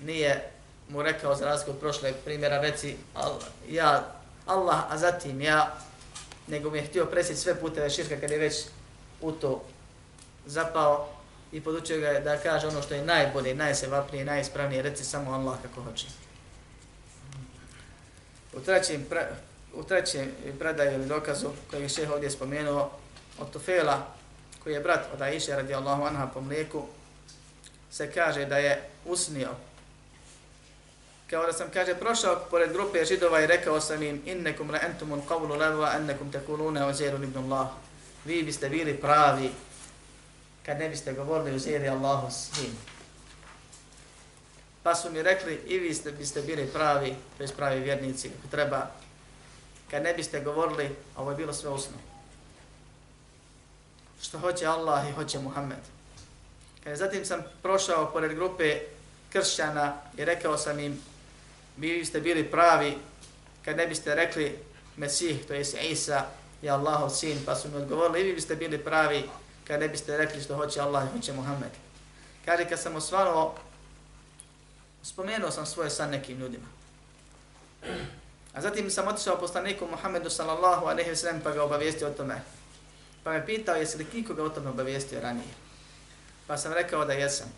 [0.00, 0.50] Nije
[0.88, 4.14] mu rekao za razliku od prošle primjera, reci Allah, ja,
[4.46, 5.76] Allah, a zatim ja,
[6.46, 8.54] nego mi je htio presjeti sve puteve širka kad je već
[9.20, 9.64] u to
[10.46, 11.08] zapao
[11.52, 15.82] i podučio ga da kaže ono što je najbolje, najsevapnije, najispravnije, reci samo Allah kako
[15.82, 16.06] hoće.
[18.52, 19.28] U trećem, pra,
[19.74, 22.90] u trećem predaju ili dokazu koji je šeh ovdje spomenuo
[23.38, 24.06] od Tufela,
[24.62, 26.86] koji je brat od Aisha radijallahu anha po mlijeku,
[27.90, 29.48] se kaže da je usnio.
[31.30, 35.22] Kao da sam, kaže, prošao pored grupe židova i rekao sam im innekum la entumun
[35.28, 37.68] qavlu ladva ennekum tekulune o ibn Allah.
[38.24, 39.50] Vi biste bili pravi
[40.68, 42.28] kad ne biste govorili o zeri Allahu
[42.60, 42.72] njim.
[44.82, 48.48] Pa su mi rekli i vi ste, biste bili pravi, to je pravi vjernici, kako
[48.50, 48.90] treba,
[49.90, 51.96] kad ne biste govorili, a ovo je bilo sve usno.
[54.22, 55.78] Što hoće Allah i hoće Muhammed.
[56.84, 58.80] Kad zatim sam prošao pored grupe
[59.32, 61.00] kršćana i rekao sam im,
[61.76, 62.98] vi ste bili pravi,
[63.64, 64.58] kad ne biste rekli
[64.96, 66.26] Mesih, to je Isa,
[66.62, 69.24] je Allahov sin, pa su mi odgovorili, i vi biste bili pravi,
[69.68, 71.70] kad ne biste rekli što hoće Allah i hoće Muhammed.
[72.44, 73.54] Kaže, kad sam osvanuo,
[75.02, 76.66] spomenuo sam svoje san nekim ljudima.
[78.54, 82.40] A zatim sam otišao poslaniku Muhammedu sallallahu alaihi wa sallam pa ga obavijestio o tome.
[83.24, 85.54] Pa me pitao jesi li kikoga o tome obavijestio ranije.
[86.46, 87.52] Pa sam rekao da jesam.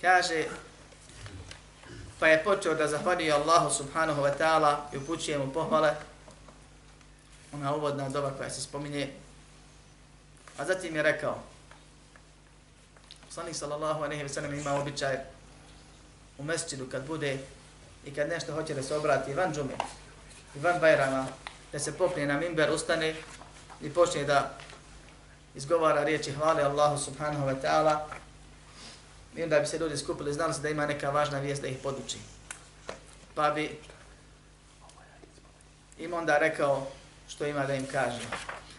[0.00, 0.44] Kaže,
[2.18, 5.94] pa je počeo da zahvaljuje Allahu subhanahu wa ta'ala i upućuje mu pohvale.
[7.52, 9.12] Ona uvodna doba koja se spominje.
[10.58, 11.38] A zatim je rekao,
[13.26, 15.16] poslanik sallallahu alejhi ve sellem ima običaj
[16.38, 17.38] u mesčidu kad bude
[18.04, 19.74] i kad nešto hoće da se obrati van džume
[20.54, 21.26] i van bajrama,
[21.72, 23.14] da se popne na mimber, ustane
[23.82, 24.58] i počne da
[25.54, 27.98] izgovara riječi hvale Allahu subhanahu wa ta'ala
[29.36, 31.78] i onda bi se ljudi skupili, znali se da ima neka važna vijest da ih
[31.82, 32.18] poduči.
[33.34, 33.78] Pa bi
[35.98, 36.86] im onda rekao
[37.28, 38.20] što ima da im kaže.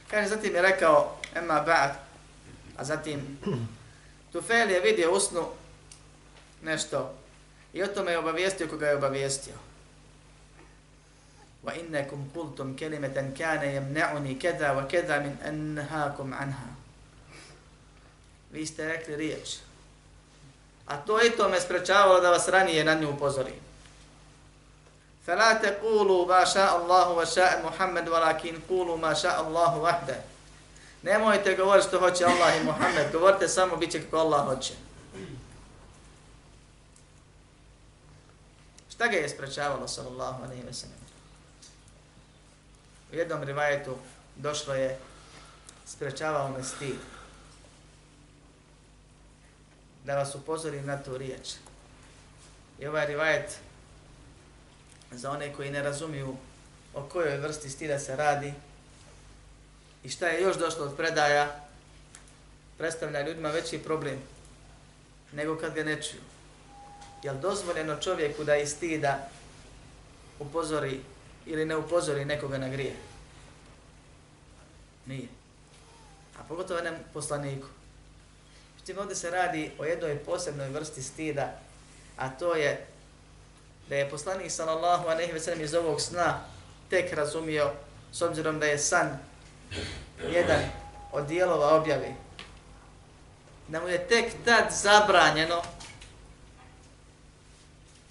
[0.09, 1.92] Kaže, zatim je rekao, emma ba'd,
[2.76, 3.38] a zatim
[4.32, 5.46] Tufel je vidio usnu
[6.62, 7.14] nešto
[7.72, 9.54] i o tome je obavijestio koga je obavijestio.
[11.64, 16.68] Wa innakum qultum kalimatan kana yamna'uni kada wa kada min anhaakum anha.
[18.52, 19.56] Vi ste rekli riječ.
[20.86, 23.64] A to i to me sprečavalo da vas ranije na nju upozorim.
[25.26, 30.16] فلا تقولوا ما شاء الله وشاء محمد ولكن قولوا ما شاء الله وحده
[31.03, 34.73] Nemojte govoriti što hoće Allah i Muhammed, govorite samo bit će kako Allah hoće.
[38.89, 40.99] Šta ga je sprečavalo, sallallahu alaihi wa sallam?
[43.11, 43.95] U jednom rivajetu
[44.35, 44.99] došlo je,
[45.85, 46.95] sprečavao me stid.
[50.05, 51.49] Da vas upozorim na tu riječ.
[52.79, 53.59] I ovaj rivajet
[55.11, 56.35] za one koji ne razumiju
[56.93, 58.53] o kojoj vrsti stida se radi
[60.03, 61.55] i šta je još došlo od predaja,
[62.77, 64.19] predstavlja ljudima veći problem
[65.31, 66.21] nego kad ga ne čuju.
[67.23, 69.29] Je li dozvoljeno čovjeku da iz stida
[70.39, 70.99] upozori
[71.45, 72.95] ili ne upozori nekoga na grije?
[75.05, 75.27] Nije.
[76.39, 77.67] A pogotovo jednom poslaniku.
[78.73, 81.59] Međutim, ovdje se radi o jednoj posebnoj vrsti stida,
[82.17, 82.85] a to je
[83.89, 86.39] da je poslanik sallallahu alejhi ve sellem iz ovog sna
[86.89, 87.71] tek razumio
[88.11, 89.19] s obzirom da je san
[90.31, 90.61] jedan
[91.11, 92.15] od dijelova objave
[93.67, 95.61] da mu je tek tad zabranjeno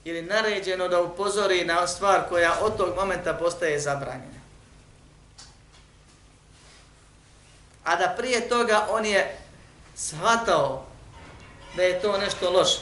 [0.04, 4.38] ili naređeno da upozori na stvar koja od tog momenta postaje zabranjena.
[7.84, 9.36] A da prije toga on je
[9.96, 10.84] shvatao
[11.76, 12.80] da je to nešto loše.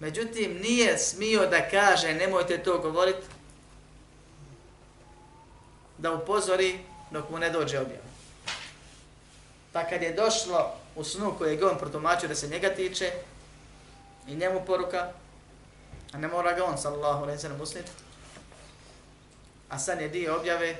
[0.00, 3.26] Međutim, nije smio da kaže nemojte to govoriti,
[5.98, 6.78] da upozori
[7.10, 8.08] dok mu ne dođe objava.
[9.72, 13.12] Pa kad je došlo u snu koje je on protumačio da se njega tiče
[14.26, 15.12] i njemu poruka,
[16.12, 17.90] a ne mora ga on, sallallahu alaihi sallam, usniti,
[19.68, 20.76] a san je dio objave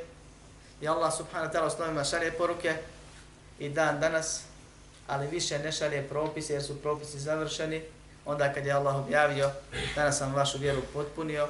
[0.81, 2.77] i Allah subhanahu wa ta'ala osnovima šalje poruke
[3.59, 4.43] i dan danas,
[5.07, 7.83] ali više ne šalje propise jer su propisi završeni,
[8.27, 9.51] onda kad je Allah objavio,
[9.95, 11.49] danas sam vašu vjeru potpunio,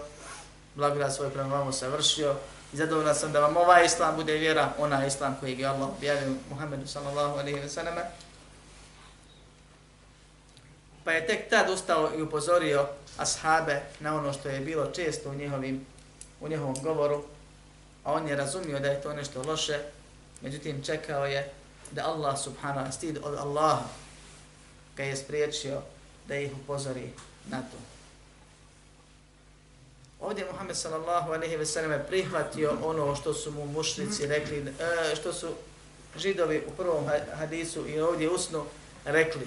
[0.75, 2.35] blagodat svoj prema vama savršio,
[2.73, 6.35] i zadovoljan sam da vam ovaj islam bude vjera, ona islam koji je Allah objavio
[6.51, 7.95] Muhammedu sallallahu alaihi wa sallam.
[11.05, 15.35] Pa je tek tad ustao i upozorio ashabe na ono što je bilo često u,
[15.35, 15.87] njihovim,
[16.41, 17.25] u njihovom govoru,
[18.05, 19.79] a on je razumio da je to nešto loše,
[20.41, 21.53] međutim čekao je
[21.91, 23.85] da Allah subhanahu wa stid od Allaha
[24.97, 25.81] ga je spriječio
[26.29, 27.11] da ih upozori
[27.51, 27.98] na to.
[30.21, 35.33] Ovdje Muhammed sallallahu alejhi ve sellem prihvatio ono što su mu mušnici rekli, e, što
[35.33, 35.49] su
[36.17, 37.05] židovi u prvom
[37.35, 38.67] hadisu i ovdje usno
[39.05, 39.47] rekli.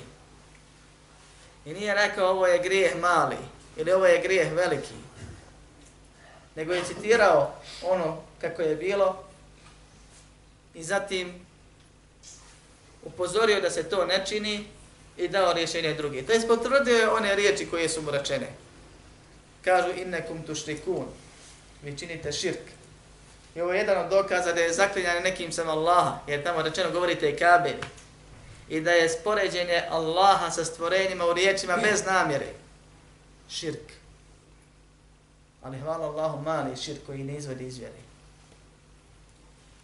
[1.65, 3.37] I nije rekao ovo je grijeh mali
[3.77, 4.93] ili ovo je grijeh veliki.
[6.55, 7.53] Nego je citirao
[7.83, 9.23] ono kako je bilo
[10.73, 11.45] i zatim
[13.03, 14.65] upozorio da se to ne čini
[15.17, 16.21] i dao rješenje drugi.
[16.21, 18.47] To je potvrdio one riječi koje su mu rečene.
[19.63, 21.05] Kažu innekum tušrikun.
[21.83, 22.59] Vi činite širk.
[23.55, 26.91] I ovo je jedan od dokaza da je zaklinjanje nekim sam Allaha, jer tamo rečeno
[26.91, 27.81] govorite i kabeli.
[28.69, 32.47] I da je spoređenje Allaha sa stvorenjima u riječima bez namjere.
[33.49, 33.91] Širk.
[35.61, 38.01] Ali hvala Allahu mali širk koji ne izvodi izvjeri.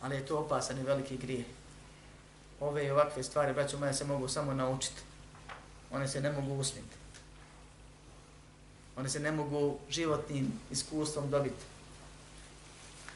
[0.02, 1.44] Ali je to opasan i veliki grije.
[2.60, 5.02] Ove i ovakve stvari, braću moja, se mogu samo naučiti
[5.92, 6.96] one se ne mogu usmiti.
[8.98, 11.66] One se ne mogu životnim iskustvom dobiti.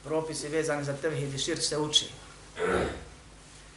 [0.04, 2.06] Propisi vezani za tevhid i širk se uči.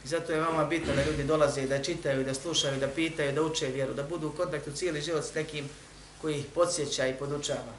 [0.04, 3.32] I zato je vama bitno da ljudi dolaze i da čitaju, da slušaju, da pitaju,
[3.32, 5.68] da uče vjeru, da budu u kontaktu cijeli život s nekim
[6.20, 7.72] koji ih podsjeća i podučava.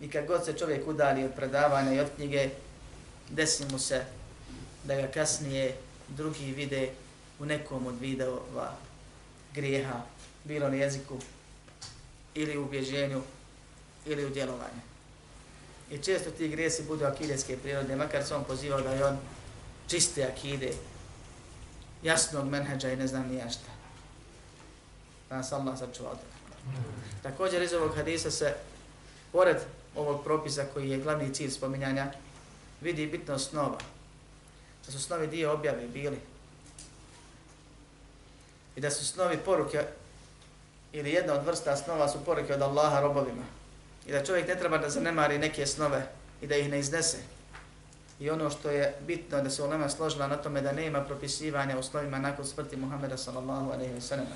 [0.00, 2.50] I kad god se čovjek udali od predavanja i od knjige,
[3.28, 4.04] desi mu se
[4.84, 5.76] da ga kasnije
[6.08, 6.90] drugi vide
[7.38, 8.76] u nekom od videova
[9.54, 10.02] grijeha,
[10.44, 11.18] bilo na jeziku,
[12.34, 13.22] ili u ubjeđenju,
[14.06, 14.80] ili u djelovanju.
[15.90, 19.18] I često ti grijesi budu akideske prirode, makar se on pozivao da je on
[19.88, 20.72] čiste akide,
[22.02, 23.70] jasnog menheđa i ne znam nija šta.
[25.28, 26.16] Da nas Allah sačuva
[27.22, 28.54] Također iz ovog hadisa se,
[29.32, 29.56] pored
[29.96, 32.12] ovog propisa koji je glavni cilj spominjanja,
[32.80, 33.78] vidi bitnost snova.
[34.86, 36.18] Da su snovi dio objave bili,
[38.76, 39.84] i da su snovi poruke
[40.92, 43.44] ili jedna od vrsta snova su poruke od Allaha robovima.
[44.06, 46.06] I da čovjek ne treba da zanemari neke snove
[46.42, 47.18] i da ih ne iznese.
[48.20, 51.82] I ono što je bitno da se ulema složila na tome da nema propisivanja u
[51.82, 54.26] snovima nakon smrti Muhammeda sallallahu alaihi wa sallam.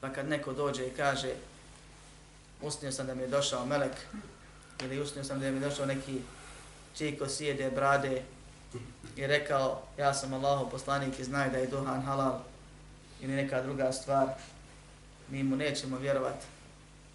[0.00, 1.34] Pa kad neko dođe i kaže
[2.62, 3.92] usnio sam da mi je došao melek
[4.82, 6.20] ili usnio sam da mi je došao neki
[6.96, 8.22] čiko sjede brade
[9.16, 12.40] i rekao ja sam Allahov poslanik i znaj da je duhan halal
[13.20, 14.28] ili neka druga stvar,
[15.30, 16.46] mi mu nećemo vjerovati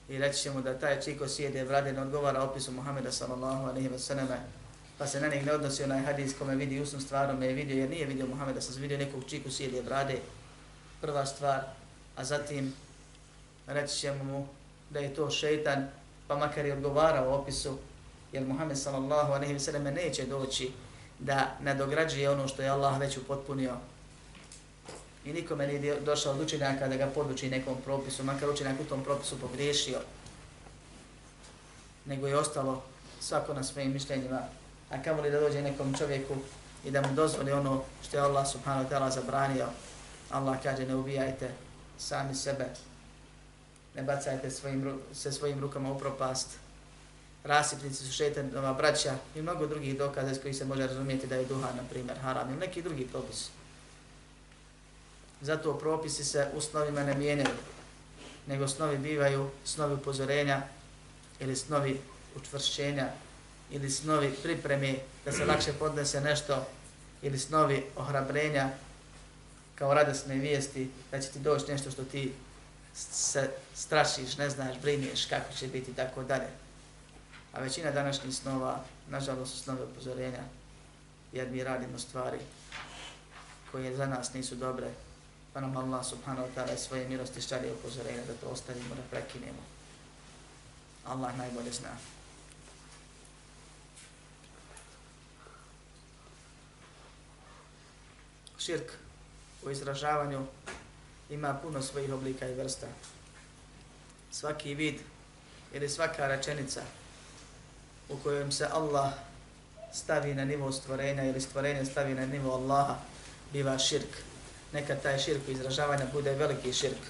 [0.09, 3.97] i reći ćemo da taj čiko sjede brade ne odgovara opisu Muhammeda sallallahu alaihi wa
[3.97, 4.27] sallam
[5.01, 7.77] pa se na njeg ne odnosi onaj hadis kome vidi usnu stvarom me je vidio
[7.77, 10.17] jer nije vidio Muhammeda, sam vidio nekog čiku sjede brade,
[11.01, 11.61] prva stvar,
[12.15, 12.73] a zatim
[13.67, 14.47] reći ćemo mu
[14.89, 15.87] da je to šeitan,
[16.27, 17.77] pa makar je odgovarao opisu,
[18.31, 20.71] jer Muhammed sallallahu alaihi wa sallam neće doći
[21.19, 23.77] da nadograđuje ono što je Allah već upotpunio.
[25.25, 29.03] I nikome nije došao od učenjaka da ga poduči nekom propisu, makar učenjak u tom
[29.03, 29.99] propisu pogriješio,
[32.05, 32.83] nego je ostalo
[33.19, 34.41] svako na svojim mišljenjima.
[34.89, 36.35] A kamo li da dođe nekom čovjeku
[36.85, 39.67] i da mu dozvoli ono što je Allah subhanahu wa ta'ala zabranio,
[40.29, 41.51] Allah kaže ne ubijajte
[41.97, 42.65] sami sebe,
[43.95, 46.47] ne bacajte svojim, se svojim rukama u propast,
[47.43, 51.45] rasipnici su šetanova braća i mnogo drugih dokaza s kojih se može razumijeti da je
[51.45, 53.49] duha, na primjer, haram ili neki drugi propis.
[55.41, 57.55] Zato propisi se u snovima ne mijenjaju,
[58.47, 60.61] nego snovi bivaju snovi upozorenja
[61.39, 62.01] ili snovi
[62.35, 63.07] učvršćenja
[63.71, 66.67] ili snovi pripreme da se lakše podnese nešto
[67.21, 68.69] ili snovi ohrabrenja
[69.75, 72.33] kao radosne vijesti da će ti doći nešto što ti
[72.95, 76.47] se strašiš, ne znaš, brinješ kako će biti tako dalje.
[77.53, 80.43] A većina današnjih snova, nažalost, su snove upozorenja,
[81.33, 82.37] jer mi radimo stvari
[83.71, 84.87] koje za nas nisu dobre,
[85.53, 89.63] pa nam Allah subhanahu wa ta'ala svoje milosti šalje upozorenje da to ostavimo, da prekinemo.
[91.05, 91.89] Allah najbolje zna.
[98.57, 98.91] Širk
[99.63, 100.45] u izražavanju
[101.29, 102.87] ima puno svojih oblika i vrsta.
[104.31, 104.95] Svaki vid
[105.73, 106.81] ili svaka rečenica
[108.09, 109.13] u kojem se Allah
[109.93, 112.95] stavi na nivo stvorenja ili stvorenje stavi na nivo Allaha
[113.53, 114.30] biva širk.
[114.73, 117.01] Neka taj širk izražavanja bude veliki širk.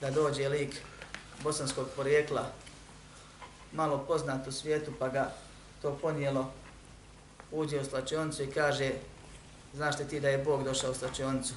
[0.00, 0.76] Da dođe lik
[1.42, 2.50] bosanskog porijekla
[3.72, 5.32] malo poznat u svijetu pa ga
[5.82, 6.52] to ponijelo
[7.50, 8.92] uđe u slačioncu i kaže
[9.74, 11.54] znaš li ti da je Bog došao u slačioncu?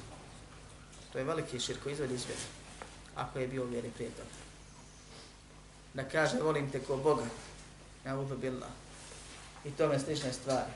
[1.11, 2.26] To je veliki širk koji izvodi iz
[3.15, 4.30] ako je bio u vjeri prije toga.
[5.93, 7.24] Da kaže, volim te ko Boga,
[8.05, 8.51] ja ubi.
[9.65, 10.72] I tome slične stvari.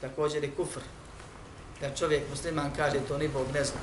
[0.00, 0.80] Također i kufr.
[1.80, 3.80] Da čovjek musliman kaže, to ni Bog ne zna.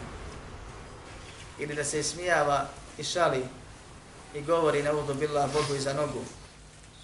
[1.59, 2.67] Ili da se smijava
[2.97, 3.45] i šali
[4.33, 6.21] i govori na ubi bila Bogu iza nogu.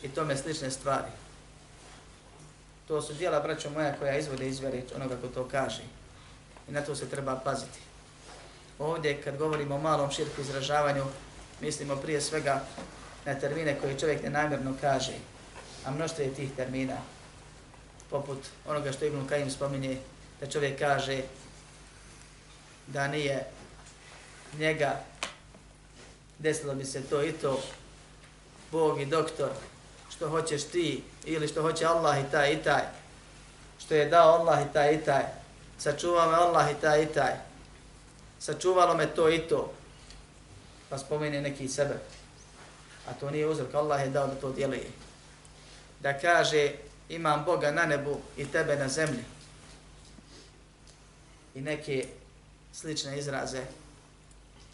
[0.03, 1.11] I tome slične stvari.
[2.87, 5.81] To su dijela, braćo moja, koja izvode izvjeri onoga ko to kaže
[6.69, 7.79] i na to se treba paziti.
[8.79, 11.03] Ovdje kad govorimo o malom širku izražavanju,
[11.61, 12.61] mislimo prije svega
[13.25, 15.13] na termine koje čovjek nenamjerno kaže,
[15.85, 16.97] a mnoštvo je tih termina,
[18.09, 18.37] poput
[18.67, 19.97] onoga što Ibn Kajim spominje,
[20.39, 21.21] da čovjek kaže
[22.87, 23.45] da nije
[24.57, 24.99] njega
[26.39, 27.61] desilo bi se to i to,
[28.71, 29.49] Bog i doktor,
[30.09, 32.83] što hoćeš ti, ili što hoće Allah i taj i taj,
[33.79, 35.23] što je dao Allah i taj i taj,
[35.77, 37.49] sačuva me Allah i taj i taj.
[38.39, 39.71] Sačuvalo me to i to.
[40.89, 41.99] Pa spomeni neki sebe.
[43.09, 44.89] A to nije uzrok, Allah je dao da to djeluje.
[45.99, 46.71] Da kaže,
[47.09, 49.23] imam Boga na nebu i tebe na zemlji.
[51.55, 52.05] I neke
[52.73, 53.61] slične izraze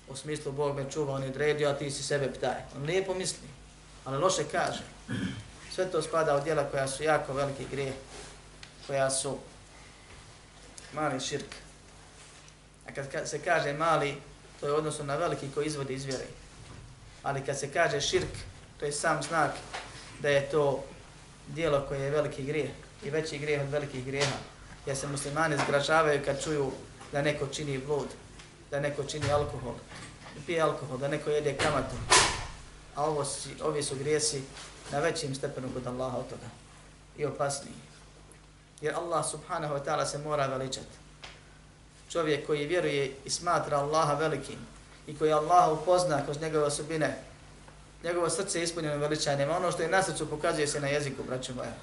[0.08, 2.62] u smislu Bog me čuva, on je odredio, a ti si sebe ptaj.
[2.76, 3.48] On lijepo misli,
[4.06, 4.84] ali loše kaže.
[5.76, 7.94] Sve to spada u djela koja su jako veliki grije,
[8.88, 9.38] koja su
[10.94, 11.56] mali širk.
[12.88, 14.16] A kad se kaže mali,
[14.60, 16.26] to je odnosno na veliki koji izvodi iz vjere.
[17.24, 18.38] Ali kad se kaže širk,
[18.80, 19.52] to je sam znak
[20.20, 20.84] da je to
[21.48, 22.70] dijelo koje je veliki grijeh
[23.04, 24.38] i veći grijeh od velikih grijeha.
[24.86, 26.72] Jer se muslimani zgražavaju kad čuju
[27.12, 28.08] da neko čini blud,
[28.72, 29.74] da neko čini alkohol,
[30.36, 31.96] da pije alkohol, da neko jede kamatu.
[32.96, 34.44] A ovo si, ovi su grijesi
[34.92, 36.48] na većim stepenu kod Allaha od toga
[37.18, 37.86] i opasniji
[38.82, 40.96] jer Allah subhanahu wa ta'ala se mora veličati.
[42.10, 44.60] Čovjek koji vjeruje i smatra Allaha velikim
[45.08, 47.18] i koji Allaha upozna kroz njegove osobine,
[48.04, 51.56] njegovo srce je ispunjeno veličanjem, ono što je na srcu pokazuje se na jeziku, braću
[51.56, 51.74] moja.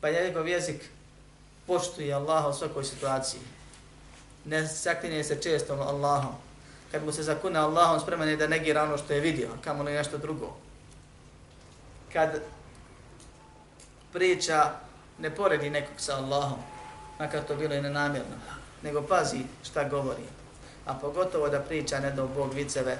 [0.00, 0.90] Pa njegov jezik
[1.70, 3.40] poštuje Allaha u svakoj situaciji.
[4.44, 6.34] Ne saklinje se često Allahom.
[6.90, 9.92] Kad mu se zakune Allahom, spreman je da negira ono što je vidio, kamo ne
[9.92, 10.56] nešto drugo.
[12.12, 12.42] Kad
[14.12, 14.82] priča
[15.18, 16.58] ne poredi nekog sa Allahom,
[17.18, 18.34] makar to bilo i nenamjerno,
[18.82, 20.26] nego pazi šta govori.
[20.86, 22.98] A pogotovo da priča ne do Bog viceve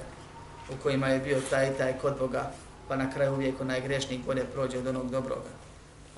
[0.70, 2.50] u kojima je bio taj i taj kod Boga,
[2.88, 5.50] pa na kraju uvijek onaj grešnik bolje prođe od onog dobroga.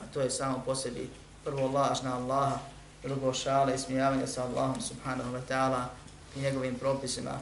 [0.03, 2.59] A to je samo po sebi prvo laž na Allaha,
[3.03, 5.85] drugo šale i smijavanje sa Allahom subhanahu wa ta'ala
[6.37, 7.39] i njegovim propisima,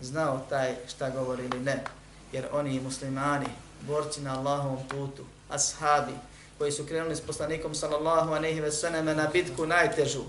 [0.00, 1.84] znao taj šta govori ili ne,
[2.32, 3.46] jer oni muslimani,
[3.80, 6.12] borci na Allahovom putu, ashabi,
[6.58, 10.22] koji su krenuli s poslanikom sallallahu aleyhi ve selleme na bitku najtežu,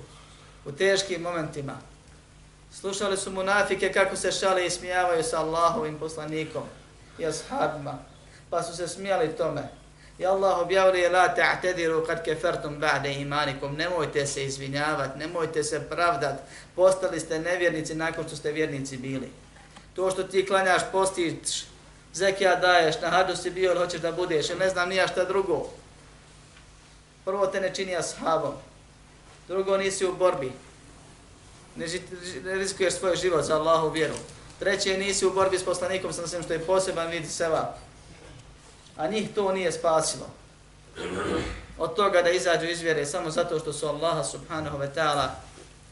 [0.65, 1.74] u teškim momentima,
[2.71, 6.63] slušali su munafike kako se šale i smijavaju sa Allahovim poslanikom
[7.19, 7.97] i ashabima,
[8.49, 9.69] pa su se smijali tome,
[10.24, 13.76] I Allah objavljuje la ta'tadiru kad kefertum ba'de imanikum.
[13.76, 16.39] Nemojte se izvinjavati, nemojte se pravdat.
[16.76, 19.32] Postali ste nevjernici nakon što ste vjernici bili.
[19.95, 21.65] To što ti klanjaš, postiš,
[22.13, 25.26] zekija daješ, na hadu si bio ili hoćeš da budeš, ili ne znam nija šta
[25.26, 25.69] drugo.
[27.26, 28.53] Prvo te ne čini ashabom.
[29.47, 30.51] Drugo nisi u borbi.
[31.76, 31.86] Ne,
[32.43, 34.15] ne riskuješ svoj život za Allahu vjeru.
[34.59, 37.78] Treće nisi u borbi s poslanikom, sam što je poseban vidi seba
[38.98, 40.30] a njih to nije spasilo.
[41.78, 45.28] Od toga da izađu iz vjere samo zato što su Allaha subhanahu wa ta'ala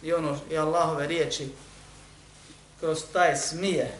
[0.03, 1.49] i ono i Allahove riječi
[2.79, 3.91] kroz taj smije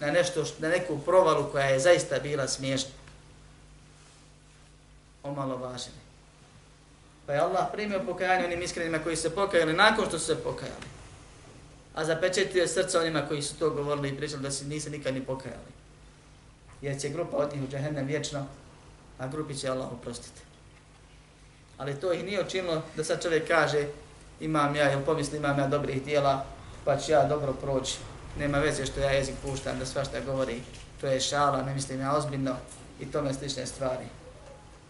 [0.00, 2.90] na nešto na neku provalu koja je zaista bila smiješna.
[5.22, 5.98] Omalovaženi.
[7.26, 10.88] Pa je Allah primio pokajanje onim iskrenima koji se pokajali nakon što su se pokajali.
[11.94, 15.24] A zapečetio srca onima koji su to govorili i pričali da se nisi nikad ni
[15.24, 15.77] pokajali
[16.82, 18.46] jer će grupa otići u džahennem vječno,
[19.18, 20.40] a grupi će Allah oprostiti.
[21.78, 23.86] Ali to ih nije učinilo da sad čovjek kaže
[24.40, 26.44] imam ja ili pomisli imam ja dobrih dijela,
[26.84, 27.96] pa ću ja dobro proći.
[28.38, 30.62] Nema veze što ja jezik puštam da svašta govori.
[31.00, 32.56] To je šala, ne mislim ja ozbiljno
[33.00, 34.04] i tome slične stvari.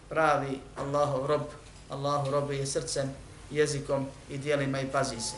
[0.09, 1.41] Pravi Allahov rob,
[1.89, 3.13] Allahu rob je srcem,
[3.51, 5.35] jezikom i dijelima i pazi se.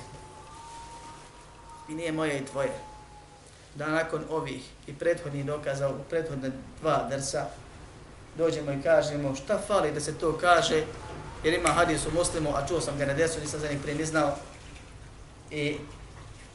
[1.89, 2.90] I nije moje i tvoje
[3.75, 6.51] da nakon ovih i prethodnih dokaza u prethodne
[6.81, 7.45] dva drsa
[8.37, 10.83] dođemo i kažemo šta fali da se to kaže
[11.43, 14.05] jer ima hadis u muslimu, a čuo sam ga na desu, nisam za njih prije
[14.05, 14.35] znao.
[15.51, 15.77] I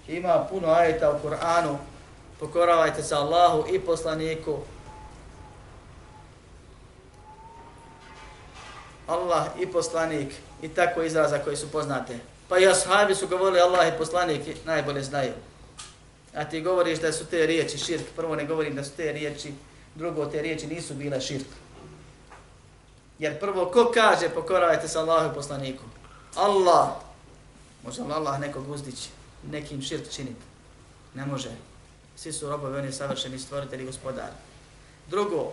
[0.09, 1.77] ima puno ajeta u Kur'anu,
[2.41, 4.59] pokoravajte se Allahu i poslaniku.
[9.07, 12.19] Allah i poslanik i tako izraza koji su poznate.
[12.49, 15.33] Pa i ashabi su govorili Allah i poslanik najbolje znaju
[16.37, 19.53] a ti govoriš da su te riječi širk, prvo ne govorim da su te riječi,
[19.95, 21.47] drugo te riječi nisu bile širk.
[23.19, 25.83] Jer prvo, ko kaže pokoravajte se Allahu poslaniku?
[26.35, 26.89] Allah.
[27.85, 29.09] Može li Allah nekog uzdići,
[29.51, 30.43] nekim širk činiti?
[31.15, 31.51] Ne može.
[32.17, 34.33] Svi su robovi, oni savršeni stvoritelji gospodari.
[35.09, 35.53] Drugo,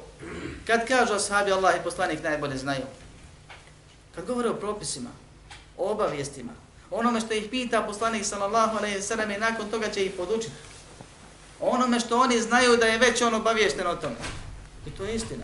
[0.67, 2.86] kad kažu ashabi Allah i poslanik najbolje znaju,
[4.15, 5.09] kad govore o propisima,
[5.77, 6.51] o obavijestima,
[6.91, 10.51] onome što ih pita poslanik sallallahu alejhi ve sellem i nakon toga će ih podučiti
[11.70, 14.16] onome što oni znaju da je već on obaviješten o tome.
[14.88, 15.43] I to je istina.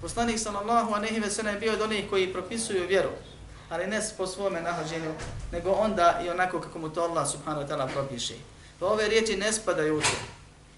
[0.00, 3.10] Poslanik sallallahu alejhi ve sellem bio od onih koji propisuju vjeru,
[3.68, 5.14] ali ne po svome nahođenju,
[5.52, 8.34] nego onda i onako kako mu to Allah subhanahu wa ta'ala propiše.
[8.80, 10.16] Pa ove riječi ne spadaju u to.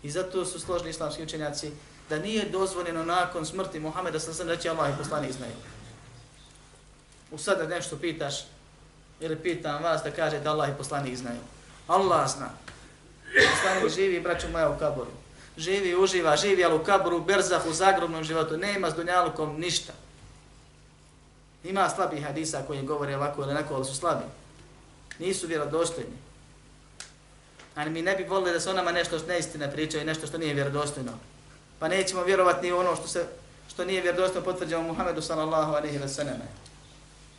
[0.02, 1.70] I zato su složni islamski učenjaci
[2.08, 5.52] da nije dozvoljeno nakon smrti Muhameda sallallahu alejhi ve sellem Allah i poslanik znaju.
[7.30, 8.44] U sada nešto pitaš
[9.20, 11.40] ili pitam vas da kaže da Allah i poslanik znaju.
[11.86, 12.50] Allah zna.
[13.34, 15.10] Poslanik živi, braćo moja, u kaboru.
[15.56, 18.56] Živi, uživa, živi, ali u kaboru, berzah, u zagrobnom životu.
[18.56, 19.92] Nema s dunjalukom ništa.
[21.64, 24.24] Ima slabih hadisa koji govore ovako ili neko, ali su slabi.
[25.18, 26.16] Nisu vjerodostojni.
[27.74, 30.38] Ali mi ne bi volili da se onama nešto što neistine pričaju i nešto što
[30.38, 31.12] nije vjerodostojno.
[31.78, 33.26] Pa nećemo vjerovati ni ono što se
[33.68, 36.46] što nije vjerodostojno potvrđeno Muhammedu sallallahu alejhi ve selleme.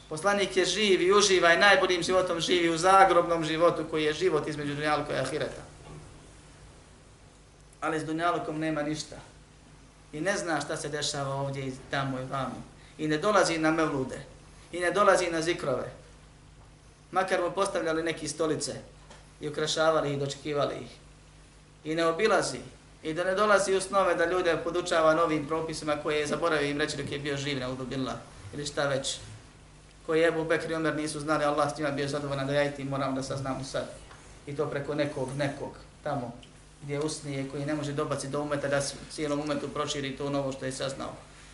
[0.09, 4.47] Poslanik je živ i uživa i najboljim životom živi u zagrobnom životu koji je život
[4.47, 5.76] između dunjalka i ahireta
[7.81, 9.15] ali s dunjalukom nema ništa.
[10.13, 12.63] I ne zna šta se dešava ovdje i tamo i vamo.
[12.97, 14.19] I ne dolazi na mevlude.
[14.71, 15.91] I ne dolazi na zikrove.
[17.11, 18.75] Makar mu postavljali neki stolice
[19.41, 20.91] i ukrašavali ih, dočekivali ih.
[21.83, 22.59] I ne obilazi.
[23.03, 26.77] I da ne dolazi u snove da ljude podučava novim propisima koje je zaboravio im
[26.77, 28.13] reći dok je bio živ na udubila.
[28.53, 29.17] Ili šta već.
[30.05, 32.71] Koji je Ebu Bekri Omer nisu znali, Allah s njima bio zadovoljan da ja i
[32.71, 33.85] ti moram da saznamo sad.
[34.47, 35.71] I to preko nekog, nekog,
[36.03, 36.33] tamo,
[36.83, 40.65] gdje usnije, koji ne može dobaciti do umeta, da cijelom umetu proširi to novo što
[40.65, 41.13] je saznao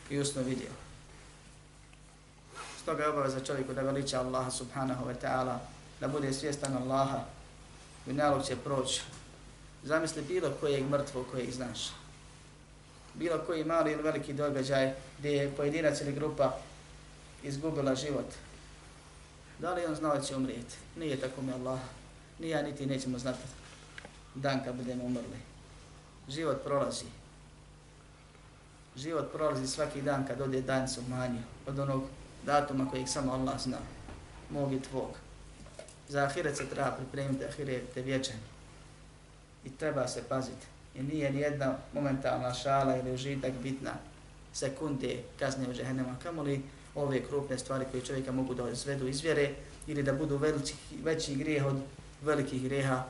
[0.09, 0.69] i usno vidio.
[2.81, 5.57] Stoga je obaveza čovjeku da veliča Allaha subhanahu wa ta'ala,
[5.99, 7.19] da bude svjestan Allaha,
[8.05, 9.01] vinalog će proći.
[9.83, 11.79] Zamisli bilo kojeg mrtvo kojeg znaš.
[13.13, 16.57] Bilo koji mali ili veliki događaj gdje je pojedinac ili grupa
[17.43, 18.33] izgubila život,
[19.59, 20.75] da li on znao da će umrijeti?
[20.95, 21.79] Nije tako mi Allah.
[22.39, 23.62] Ni ja, niti nećemo znati
[24.35, 25.39] dan kad budemo umrli.
[26.29, 27.05] Život prolazi.
[28.95, 32.03] Život prolazi svaki dan kad ode dan su manji od onog
[32.45, 33.77] datuma kojeg samo Allah zna.
[34.49, 35.09] Mog i tvog.
[36.09, 38.37] Za ahiret se treba pripremiti, ahiret te vječan.
[39.65, 40.67] I treba se paziti.
[40.95, 43.91] I nije ni jedna momentalna šala ili užitak bitna
[44.53, 46.15] sekunde kasnije u džehennema.
[46.23, 46.61] kamoli
[46.95, 49.49] ove krupne stvari koje čovjeka mogu da izvedu iz vjere
[49.87, 50.73] ili da budu veliki,
[51.03, 51.81] veći grijeh od
[52.21, 53.03] velikih grijeha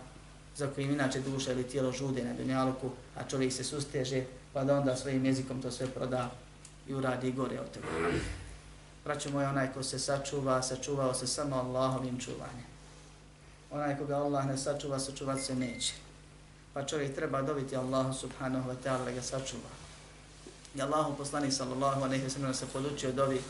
[0.57, 4.23] za kojim inače duša ili tijelo žude na dunjaluku, a čovjek se susteže,
[4.53, 6.31] pa da onda svojim jezikom to sve proda
[6.87, 7.87] i uradi gore od toga.
[9.05, 12.65] Braćo moje, onaj ko se sačuva, sačuvao se samo Allahovim čuvanjem.
[13.71, 15.93] Onaj koga Allah ne sačuva, sačuvat se neće.
[16.73, 19.69] Pa čovjek treba dobiti Allahu subhanahu wa ta'ala da ga sačuva.
[20.75, 23.41] I Allahu poslani sallallahu alaihi wa sallam se podučio dobi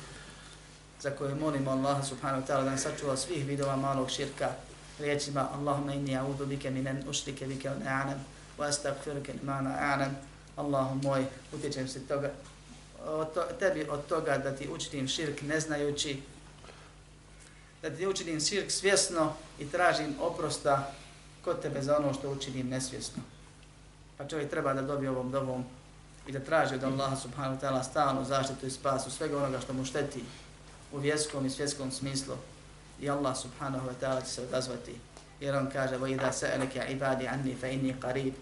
[1.01, 4.51] za koje molimo Allaha subhanahu wa ta'ala da nas sačuva svih vidova malog širka
[4.99, 8.19] riječima Allahumma inni a'udhu bike minen ušrike bike on a'lam
[8.57, 10.11] wa astagfiruke mana a'lam
[10.55, 12.31] Allahu moj, utječem se toga,
[13.05, 16.21] od to, tebi od toga da ti učinim širk ne znajući,
[17.81, 20.91] da ti učinim širk svjesno i tražim oprosta
[21.43, 23.23] kod tebe za ono što učinim nesvjesno.
[24.17, 25.65] Pa čovjek treba da dobije ovom dobom
[26.27, 29.73] i da traži od Allaha subhanahu wa ta'ala stalnu zaštitu i spasu svega onoga što
[29.73, 30.23] mu šteti
[30.91, 32.35] u vjeskom i svjetskom smislu
[32.99, 34.95] i Allah subhanahu wa ta'ala će se odazvati.
[35.39, 38.33] Jer on kaže, وَإِذَا سَأَلَكَ عِبَادِ عَنِّي فَإِنِّي قَرِيب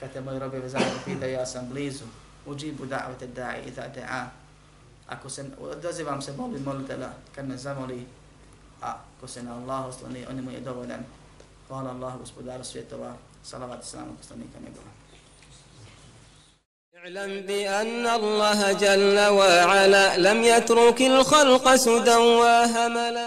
[0.00, 2.04] Kad te moji robe vezano pita, ja sam blizu.
[2.46, 4.26] Uđibu da'vete da'i idha da'a.
[5.08, 8.06] Ako se odazivam se molim molitela kad me zamoli,
[8.82, 11.04] a ko se na Allah osloni, on mu je dovoljan.
[11.68, 15.04] Hvala Allah, gospodaru svjetova, salavat i salamu poslanika njegova.
[17.04, 23.22] اعلم بأن الله جل وعلا لم يترك الخلق سدى وهملا